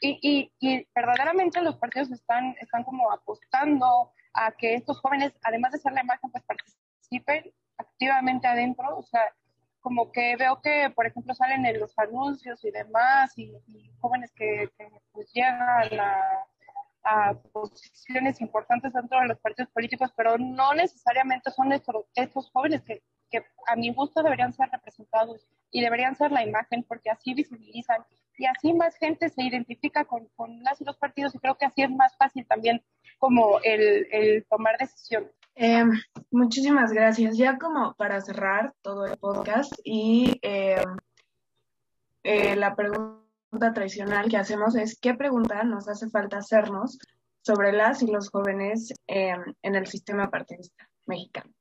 Y, 0.00 0.18
y, 0.22 0.52
y, 0.60 0.86
verdaderamente 0.94 1.60
los 1.60 1.76
partidos 1.76 2.10
están, 2.10 2.56
están 2.60 2.84
como 2.84 3.12
apostando 3.12 4.12
a 4.32 4.52
que 4.52 4.74
estos 4.74 4.98
jóvenes, 5.00 5.32
además 5.42 5.72
de 5.72 5.78
ser 5.78 5.92
la 5.92 6.02
imagen, 6.02 6.30
pues 6.30 6.42
participen 6.44 7.52
activamente 7.76 8.46
adentro. 8.46 8.96
O 8.96 9.02
sea, 9.02 9.22
como 9.80 10.12
que 10.12 10.36
veo 10.36 10.60
que, 10.62 10.90
por 10.94 11.06
ejemplo, 11.06 11.34
salen 11.34 11.66
en 11.66 11.80
los 11.80 11.98
anuncios 11.98 12.64
y 12.64 12.70
demás, 12.70 13.36
y, 13.36 13.52
jóvenes 14.00 14.32
que, 14.34 14.70
que, 14.78 14.88
pues 15.12 15.32
llegan 15.32 15.60
a, 15.60 16.44
a, 17.04 17.34
posiciones 17.52 18.40
importantes 18.40 18.92
dentro 18.92 19.20
de 19.20 19.28
los 19.28 19.38
partidos 19.40 19.70
políticos, 19.72 20.12
pero 20.16 20.38
no 20.38 20.74
necesariamente 20.74 21.50
son 21.50 21.72
estos, 21.72 22.04
estos 22.14 22.50
jóvenes 22.50 22.82
que, 22.82 23.02
que 23.30 23.44
a 23.66 23.76
mi 23.76 23.92
gusto 23.92 24.22
deberían 24.22 24.52
ser 24.52 24.68
representados 24.70 25.46
y 25.70 25.80
deberían 25.80 26.16
ser 26.16 26.32
la 26.32 26.44
imagen, 26.44 26.84
porque 26.84 27.10
así 27.10 27.34
visibilizan 27.34 28.04
y 28.40 28.46
así 28.46 28.72
más 28.72 28.96
gente 28.96 29.28
se 29.28 29.42
identifica 29.42 30.06
con, 30.06 30.26
con 30.34 30.62
las 30.62 30.80
y 30.80 30.84
los 30.84 30.96
partidos 30.96 31.34
y 31.34 31.38
creo 31.38 31.56
que 31.56 31.66
así 31.66 31.82
es 31.82 31.90
más 31.90 32.16
fácil 32.16 32.46
también 32.46 32.82
como 33.18 33.60
el, 33.62 34.06
el 34.10 34.46
tomar 34.46 34.78
decisiones. 34.78 35.30
Eh, 35.56 35.84
muchísimas 36.30 36.90
gracias. 36.90 37.36
Ya 37.36 37.58
como 37.58 37.92
para 37.96 38.18
cerrar 38.22 38.72
todo 38.80 39.04
el 39.04 39.18
podcast 39.18 39.74
y 39.84 40.38
eh, 40.40 40.82
eh, 42.22 42.56
la 42.56 42.74
pregunta 42.74 43.74
tradicional 43.74 44.30
que 44.30 44.38
hacemos 44.38 44.74
es 44.74 44.98
¿qué 44.98 45.12
pregunta 45.12 45.62
nos 45.64 45.86
hace 45.86 46.08
falta 46.08 46.38
hacernos 46.38 46.98
sobre 47.42 47.72
las 47.72 48.02
y 48.02 48.10
los 48.10 48.30
jóvenes 48.30 48.94
en 49.06 49.74
el 49.74 49.86
sistema 49.86 50.30
partidista 50.30 50.88
mexicano? 51.04 51.52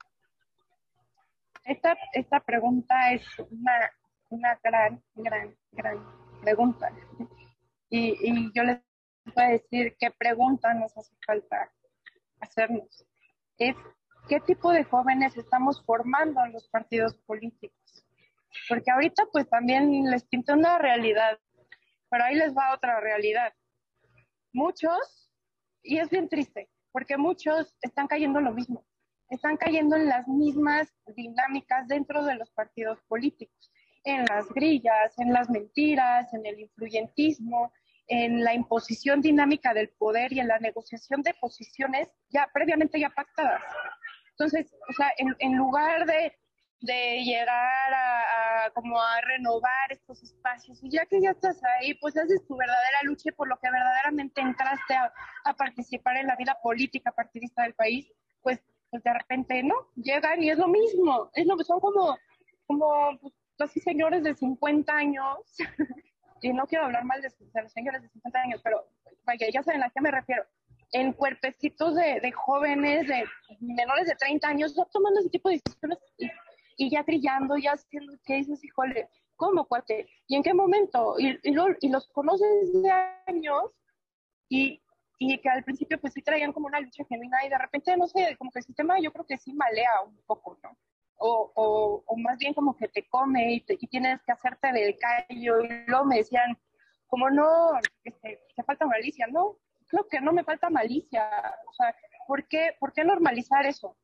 Esta, 1.65 1.97
esta 2.13 2.39
pregunta 2.39 3.11
es 3.11 3.25
una, 3.51 3.91
una 4.29 4.59
gran, 4.63 5.03
gran, 5.15 5.55
gran 5.73 6.18
pregunta. 6.41 6.91
Y, 7.89 8.15
y 8.21 8.51
yo 8.53 8.63
les 8.63 8.81
voy 9.35 9.43
a 9.43 9.49
decir 9.49 9.95
qué 9.99 10.11
pregunta 10.11 10.73
nos 10.73 10.95
hace 10.97 11.15
falta 11.25 11.71
hacernos. 12.39 13.05
Es 13.57 13.75
qué 14.27 14.39
tipo 14.41 14.71
de 14.71 14.83
jóvenes 14.83 15.35
estamos 15.37 15.83
formando 15.85 16.43
en 16.45 16.53
los 16.53 16.67
partidos 16.69 17.15
políticos. 17.25 18.05
Porque 18.67 18.91
ahorita 18.91 19.25
pues 19.31 19.49
también 19.49 20.09
les 20.09 20.23
pinto 20.25 20.53
una 20.53 20.77
realidad, 20.77 21.39
pero 22.09 22.23
ahí 22.23 22.35
les 22.35 22.55
va 22.55 22.73
otra 22.73 22.99
realidad. 22.99 23.53
Muchos, 24.53 25.31
y 25.83 25.99
es 25.99 26.09
bien 26.09 26.29
triste, 26.29 26.69
porque 26.91 27.17
muchos 27.17 27.75
están 27.81 28.07
cayendo 28.07 28.39
en 28.39 28.45
lo 28.45 28.53
mismo, 28.53 28.85
están 29.29 29.57
cayendo 29.57 29.95
en 29.95 30.07
las 30.07 30.27
mismas 30.27 30.91
dinámicas 31.15 31.87
dentro 31.87 32.23
de 32.23 32.35
los 32.35 32.49
partidos 32.51 32.99
políticos 33.07 33.71
en 34.03 34.25
las 34.25 34.49
grillas, 34.49 35.17
en 35.17 35.33
las 35.33 35.49
mentiras, 35.49 36.33
en 36.33 36.45
el 36.45 36.59
influyentismo, 36.59 37.71
en 38.07 38.43
la 38.43 38.53
imposición 38.53 39.21
dinámica 39.21 39.73
del 39.73 39.89
poder 39.89 40.33
y 40.33 40.39
en 40.39 40.47
la 40.47 40.59
negociación 40.59 41.21
de 41.21 41.33
posiciones 41.35 42.09
ya 42.29 42.49
previamente 42.51 42.99
ya 42.99 43.09
pactadas. 43.09 43.61
Entonces, 44.31 44.73
o 44.89 44.93
sea, 44.93 45.11
en, 45.17 45.35
en 45.39 45.57
lugar 45.57 46.05
de, 46.05 46.33
de 46.81 47.23
llegar 47.23 47.93
a, 47.93 48.65
a, 48.65 48.69
como 48.71 48.99
a 48.99 49.21
renovar 49.21 49.91
estos 49.91 50.23
espacios 50.23 50.81
y 50.81 50.89
ya 50.89 51.05
que 51.05 51.21
ya 51.21 51.31
estás 51.31 51.61
ahí, 51.77 51.93
pues 51.95 52.17
haces 52.17 52.45
tu 52.47 52.55
verdadera 52.55 52.99
lucha 53.03 53.31
por 53.35 53.47
lo 53.47 53.57
que 53.59 53.69
verdaderamente 53.69 54.41
entraste 54.41 54.95
a, 54.95 55.13
a 55.43 55.53
participar 55.53 56.17
en 56.17 56.27
la 56.27 56.35
vida 56.35 56.57
política 56.63 57.11
partidista 57.11 57.63
del 57.63 57.75
país, 57.75 58.11
pues, 58.41 58.59
pues 58.89 59.03
de 59.03 59.13
repente 59.13 59.61
no, 59.61 59.75
llegan 59.95 60.41
y 60.41 60.49
es 60.49 60.57
lo 60.57 60.67
mismo, 60.67 61.29
es 61.33 61.45
lo 61.45 61.57
son 61.59 61.79
como, 61.79 62.17
como 62.65 63.19
pues, 63.19 63.33
así 63.63 63.79
señores 63.79 64.23
de 64.23 64.35
50 64.35 64.93
años, 64.93 65.37
y 66.41 66.53
no 66.53 66.67
quiero 66.67 66.85
hablar 66.85 67.05
mal 67.05 67.21
de, 67.21 67.29
de, 67.29 67.61
los 67.61 67.71
señores 67.71 68.01
de 68.01 68.09
50 68.09 68.39
años, 68.39 68.61
pero 68.63 68.85
vaya, 69.25 69.47
ya 69.51 69.63
saben 69.63 69.83
a 69.83 69.89
qué 69.89 70.01
me 70.01 70.11
refiero, 70.11 70.43
en 70.91 71.13
cuerpecitos 71.13 71.95
de, 71.95 72.19
de 72.19 72.31
jóvenes, 72.31 73.07
de 73.07 73.23
menores 73.59 74.07
de 74.07 74.15
30 74.15 74.47
años, 74.47 74.75
ya 74.75 74.85
tomando 74.85 75.19
ese 75.19 75.29
tipo 75.29 75.49
de 75.49 75.61
decisiones 75.63 75.99
y, 76.17 76.29
y 76.77 76.89
ya 76.89 77.03
trillando, 77.03 77.57
ya 77.57 77.73
haciendo, 77.73 78.13
¿qué 78.25 78.35
dices, 78.35 78.63
híjole? 78.63 79.09
¿Cómo, 79.35 79.65
cuate? 79.65 80.07
¿Y 80.27 80.35
en 80.35 80.43
qué 80.43 80.53
momento? 80.53 81.15
Y, 81.17 81.39
y, 81.43 81.51
lo, 81.51 81.67
y 81.79 81.89
los 81.89 82.07
conoces 82.09 82.73
de 82.73 82.91
años 83.27 83.63
y, 84.49 84.81
y 85.17 85.37
que 85.39 85.49
al 85.49 85.63
principio 85.63 85.99
pues 85.99 86.13
sí 86.13 86.21
traían 86.21 86.51
como 86.51 86.67
una 86.67 86.79
lucha 86.79 87.05
genuina 87.05 87.37
y 87.45 87.49
de 87.49 87.57
repente, 87.57 87.95
no 87.95 88.07
sé, 88.07 88.35
como 88.37 88.51
que 88.51 88.59
el 88.59 88.65
sistema 88.65 88.99
yo 88.99 89.11
creo 89.11 89.25
que 89.25 89.37
sí 89.37 89.53
malea 89.53 90.01
un 90.05 90.17
poco, 90.25 90.57
¿no? 90.63 90.77
O, 91.19 92.03
o, 92.05 92.17
más 92.17 92.37
bien 92.37 92.53
como 92.53 92.75
que 92.75 92.87
te 92.87 93.07
come 93.07 93.53
y, 93.53 93.61
te, 93.61 93.77
y, 93.79 93.87
tienes 93.87 94.21
que 94.23 94.31
hacerte 94.31 94.71
del 94.71 94.97
callo. 94.97 95.63
Y 95.63 95.85
luego 95.87 96.05
me 96.05 96.17
decían, 96.17 96.57
como 97.07 97.29
no, 97.29 97.71
este, 98.03 98.41
te 98.55 98.63
falta 98.63 98.85
malicia. 98.85 99.27
No, 99.27 99.57
creo 99.87 100.07
que 100.07 100.21
no 100.21 100.33
me 100.33 100.43
falta 100.43 100.69
malicia. 100.69 101.29
O 101.67 101.73
sea, 101.73 101.95
¿por 102.27 102.47
qué, 102.47 102.75
¿por 102.79 102.93
qué 102.93 103.03
normalizar 103.03 103.65
eso? 103.65 103.97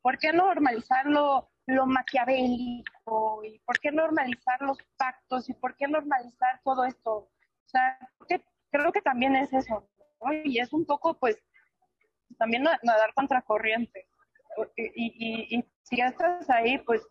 ¿Por 0.00 0.18
qué 0.18 0.32
normalizar 0.32 1.06
lo, 1.06 1.50
lo 1.66 1.86
maquiavélico? 1.86 3.44
¿Y 3.44 3.58
por 3.60 3.78
qué 3.78 3.92
normalizar 3.92 4.60
los 4.62 4.78
pactos? 4.96 5.48
¿Y 5.48 5.54
por 5.54 5.76
qué 5.76 5.86
normalizar 5.86 6.60
todo 6.64 6.84
esto? 6.84 7.12
O 7.12 7.68
sea, 7.68 7.98
que, 8.28 8.42
creo 8.70 8.92
que 8.92 9.02
también 9.02 9.36
es 9.36 9.52
eso. 9.52 9.88
Y 10.44 10.58
es 10.58 10.72
un 10.72 10.86
poco, 10.86 11.18
pues, 11.18 11.36
también 12.38 12.62
nadar 12.62 13.12
contra 13.14 13.42
corriente 13.42 14.08
y, 14.76 14.84
y, 14.94 15.58
y, 15.58 15.64
si 15.82 15.96
ya 15.96 16.06
estás 16.06 16.48
ahí, 16.50 16.78
pues, 16.78 17.02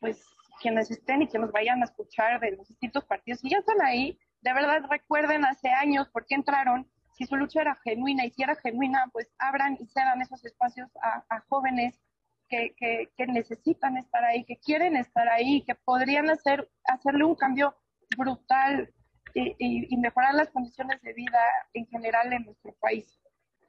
pues 0.00 0.24
quienes 0.60 0.90
estén 0.90 1.22
y 1.22 1.28
quienes 1.28 1.52
vayan 1.52 1.82
a 1.82 1.84
escuchar 1.84 2.40
de 2.40 2.52
los 2.52 2.68
distintos 2.68 3.04
partidos, 3.04 3.40
si 3.40 3.50
ya 3.50 3.58
están 3.58 3.80
ahí, 3.82 4.18
de 4.40 4.52
verdad 4.52 4.82
recuerden 4.90 5.44
hace 5.44 5.68
años 5.68 6.08
por 6.08 6.26
qué 6.26 6.34
entraron, 6.34 6.90
si 7.16 7.26
su 7.26 7.36
lucha 7.36 7.60
era 7.62 7.78
genuina 7.84 8.24
y 8.24 8.30
si 8.30 8.42
era 8.42 8.54
genuina, 8.56 9.08
pues 9.12 9.28
abran 9.38 9.76
y 9.80 9.86
cedan 9.88 10.22
esos 10.22 10.44
espacios 10.44 10.88
a, 11.02 11.40
jóvenes 11.48 12.00
que, 12.48 12.74
que, 12.76 13.10
que, 13.16 13.26
necesitan 13.26 13.96
estar 13.96 14.24
ahí, 14.24 14.44
que 14.44 14.58
quieren 14.58 14.96
estar 14.96 15.28
ahí, 15.28 15.62
que 15.64 15.74
podrían 15.74 16.30
hacer, 16.30 16.70
hacerle 16.84 17.24
un 17.24 17.34
cambio 17.34 17.76
brutal 18.16 18.92
y 19.34 19.96
mejorar 19.98 20.34
las 20.34 20.48
condiciones 20.50 21.00
de 21.02 21.12
vida 21.12 21.38
en 21.74 21.86
general 21.86 22.32
en 22.32 22.44
nuestro 22.44 22.74
país. 22.80 23.20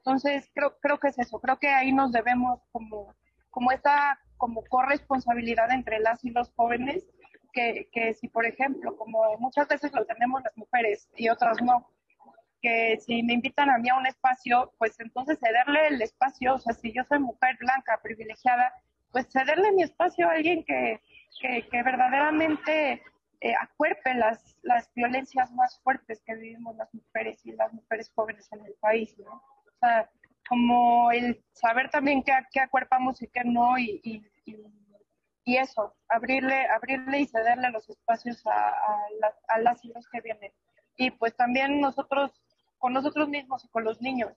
Entonces, 0.04 0.50
creo, 0.54 0.78
creo 0.80 0.98
que 0.98 1.08
es 1.08 1.18
eso, 1.18 1.40
creo 1.40 1.58
que 1.58 1.68
ahí 1.68 1.92
nos 1.92 2.10
debemos 2.12 2.60
como, 2.72 3.14
como 3.50 3.70
esta 3.72 4.18
como 4.38 4.64
corresponsabilidad 4.64 5.70
entre 5.70 6.00
las 6.00 6.24
y 6.24 6.30
los 6.30 6.50
jóvenes, 6.52 7.04
que, 7.52 7.88
que 7.92 8.14
si, 8.14 8.28
por 8.28 8.46
ejemplo, 8.46 8.96
como 8.96 9.36
muchas 9.38 9.68
veces 9.68 9.92
lo 9.92 10.06
tenemos 10.06 10.42
las 10.42 10.56
mujeres 10.56 11.10
y 11.16 11.28
otras 11.28 11.60
no, 11.60 11.86
que 12.62 12.98
si 13.00 13.22
me 13.22 13.34
invitan 13.34 13.70
a 13.70 13.78
mí 13.78 13.88
a 13.88 13.96
un 13.96 14.06
espacio, 14.06 14.72
pues 14.78 14.98
entonces 15.00 15.38
cederle 15.38 15.88
el 15.88 16.02
espacio, 16.02 16.54
o 16.54 16.58
sea, 16.58 16.72
si 16.74 16.92
yo 16.92 17.02
soy 17.04 17.18
mujer 17.18 17.56
blanca, 17.58 18.00
privilegiada, 18.02 18.72
pues 19.12 19.26
cederle 19.30 19.72
mi 19.72 19.82
espacio 19.82 20.28
a 20.28 20.32
alguien 20.32 20.64
que, 20.64 21.00
que, 21.40 21.82
verdaderamente 21.82 23.02
eh, 23.40 23.54
acuerpe 23.60 24.14
las, 24.14 24.56
las 24.62 24.92
violencias 24.94 25.50
más 25.52 25.80
fuertes 25.82 26.22
que 26.24 26.34
vivimos 26.34 26.76
las 26.76 26.92
mujeres 26.94 27.44
y 27.44 27.52
las 27.52 27.72
mujeres 27.72 28.12
jóvenes 28.14 28.48
en 28.52 28.64
el 28.64 28.74
país, 28.80 29.16
¿no? 29.18 29.42
Sea, 29.80 30.10
como 30.48 31.10
el 31.10 31.42
saber 31.52 31.90
también 31.90 32.22
qué, 32.22 32.32
qué 32.52 32.60
acuerpamos 32.60 33.22
y 33.22 33.28
qué 33.28 33.42
no, 33.44 33.78
y, 33.78 34.00
y, 34.02 34.22
y, 34.44 34.56
y, 35.44 35.56
eso, 35.56 35.94
abrirle, 36.08 36.66
abrirle 36.68 37.20
y 37.20 37.26
cederle 37.26 37.70
los 37.70 37.88
espacios 37.88 38.44
a, 38.46 38.68
a, 38.68 38.98
la, 39.20 39.34
a 39.48 39.58
las 39.60 39.84
y 39.84 39.92
los 39.92 40.08
que 40.08 40.20
vienen. 40.20 40.52
Y 40.96 41.10
pues 41.12 41.34
también 41.36 41.80
nosotros, 41.80 42.42
con 42.78 42.92
nosotros 42.92 43.28
mismos 43.28 43.64
y 43.64 43.68
con 43.68 43.84
los 43.84 44.00
niños, 44.02 44.32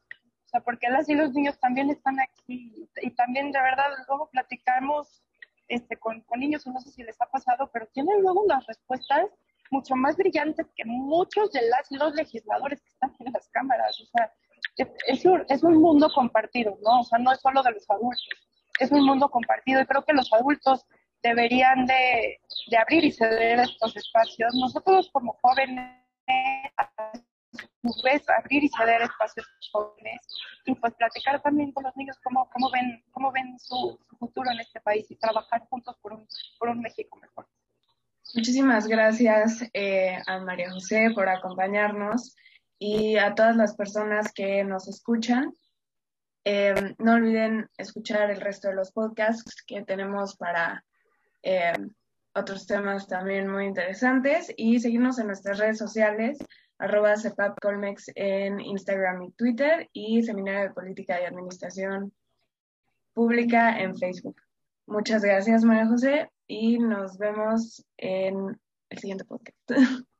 o 0.46 0.48
sea, 0.48 0.62
porque 0.62 0.90
las 0.90 1.10
y 1.10 1.16
los 1.16 1.34
niños 1.34 1.60
también 1.60 1.90
están 1.90 2.20
aquí, 2.20 2.88
y 3.02 3.12
también 3.12 3.52
de 3.52 3.60
verdad 3.62 3.88
luego 4.08 4.30
platicamos 4.30 5.24
este, 5.68 5.98
con, 5.98 6.22
con 6.22 6.40
niños, 6.40 6.66
no 6.68 6.80
sé 6.80 6.92
si 6.92 7.04
les 7.04 7.20
ha 7.22 7.26
pasado, 7.26 7.70
pero 7.74 7.88
tienen 7.88 8.22
luego 8.22 8.42
unas 8.44 8.66
respuestas 8.68 9.26
mucho 9.72 9.96
más 9.96 10.16
brillantes 10.16 10.68
que 10.76 10.86
muchos 10.86 11.52
de 11.52 11.62
las 11.70 11.92
y 11.92 11.98
los 11.98 12.14
legisladores 12.14 12.82
que 12.82 12.90
están 12.90 13.16
en 13.20 13.34
las 13.34 13.50
cámaras, 13.50 14.00
o 14.00 14.06
sea, 14.06 14.32
es 14.78 15.26
un, 15.26 15.46
es 15.50 15.64
un 15.64 15.76
mundo 15.76 16.10
compartido, 16.14 16.78
¿no? 16.84 17.02
O 17.02 17.04
sea, 17.04 17.20
no 17.20 17.32
es 17.32 17.40
solo 17.40 17.62
de 17.64 17.72
los 17.72 17.90
adultos, 17.90 18.28
es 18.80 18.92
un 18.92 19.06
mundo 19.06 19.30
compartido 19.30 19.82
y 19.82 19.86
creo 19.86 20.04
que 20.04 20.14
los 20.14 20.32
adultos 20.34 20.86
deberían 21.22 21.86
de, 21.86 22.40
de 22.70 22.78
abrir 22.78 23.06
y 23.06 23.12
ceder 23.12 23.60
estos 23.60 23.96
espacios. 23.96 24.54
Nosotros 24.56 25.10
como 25.14 25.38
jóvenes, 25.42 26.02
a 26.78 26.90
su 27.82 28.02
vez, 28.04 28.24
abrir 28.30 28.64
y 28.64 28.70
ceder 28.70 29.02
espacios 29.02 29.48
jóvenes 29.72 30.22
y 30.66 30.76
pues 30.76 30.94
platicar 30.96 31.42
también 31.42 31.72
con 31.72 31.84
los 31.84 31.96
niños 31.96 32.18
cómo, 32.24 32.50
cómo 32.50 32.70
ven, 32.72 33.04
cómo 33.12 33.32
ven 33.32 33.58
su, 33.60 34.00
futuro 34.18 34.52
en 34.52 34.60
este 34.60 34.80
país 34.82 35.06
y 35.10 35.16
trabajar 35.16 35.62
juntos 35.70 35.98
por 36.02 36.14
un, 36.14 36.28
por 36.58 36.70
un 36.70 36.80
México 36.80 37.18
mejor. 37.20 37.48
Muchísimas 38.34 38.88
gracias 38.88 39.64
eh, 39.74 40.18
a 40.26 40.40
María 40.40 40.72
José 40.72 41.12
por 41.14 41.28
acompañarnos 41.30 42.36
y 42.86 43.16
a 43.16 43.34
todas 43.34 43.56
las 43.56 43.78
personas 43.78 44.34
que 44.34 44.62
nos 44.66 44.90
escuchan. 44.90 45.54
Eh, 46.44 46.96
no 46.98 47.14
olviden 47.14 47.70
escuchar 47.78 48.30
el 48.30 48.42
resto 48.42 48.68
de 48.68 48.76
los 48.76 48.92
podcasts 48.92 49.64
que 49.66 49.84
tenemos 49.84 50.36
para 50.36 50.84
eh, 51.44 51.78
otros 52.36 52.68
temas 52.68 53.08
también 53.08 53.48
muy 53.48 53.68
interesantes 53.68 54.52
y 54.58 54.82
seguirnos 54.82 55.18
en 55.18 55.28
nuestras 55.28 55.60
redes 55.60 55.78
sociales, 55.78 56.38
arroba 56.78 57.16
CEPAPColmex 57.16 58.12
en 58.16 58.60
Instagram 58.60 59.24
y 59.24 59.32
Twitter 59.32 59.90
y 59.94 60.22
Seminario 60.22 60.64
de 60.64 60.74
Política 60.74 61.22
y 61.22 61.24
Administración 61.24 62.12
Pública 63.14 63.80
en 63.80 63.96
Facebook. 63.98 64.42
Muchas 64.88 65.24
gracias, 65.24 65.64
María 65.64 65.88
José, 65.88 66.30
y 66.48 66.80
nos 66.80 67.18
vemos 67.18 67.86
en 67.96 68.60
el 68.90 69.00
siguiente 69.00 69.24
podcast. 69.24 69.58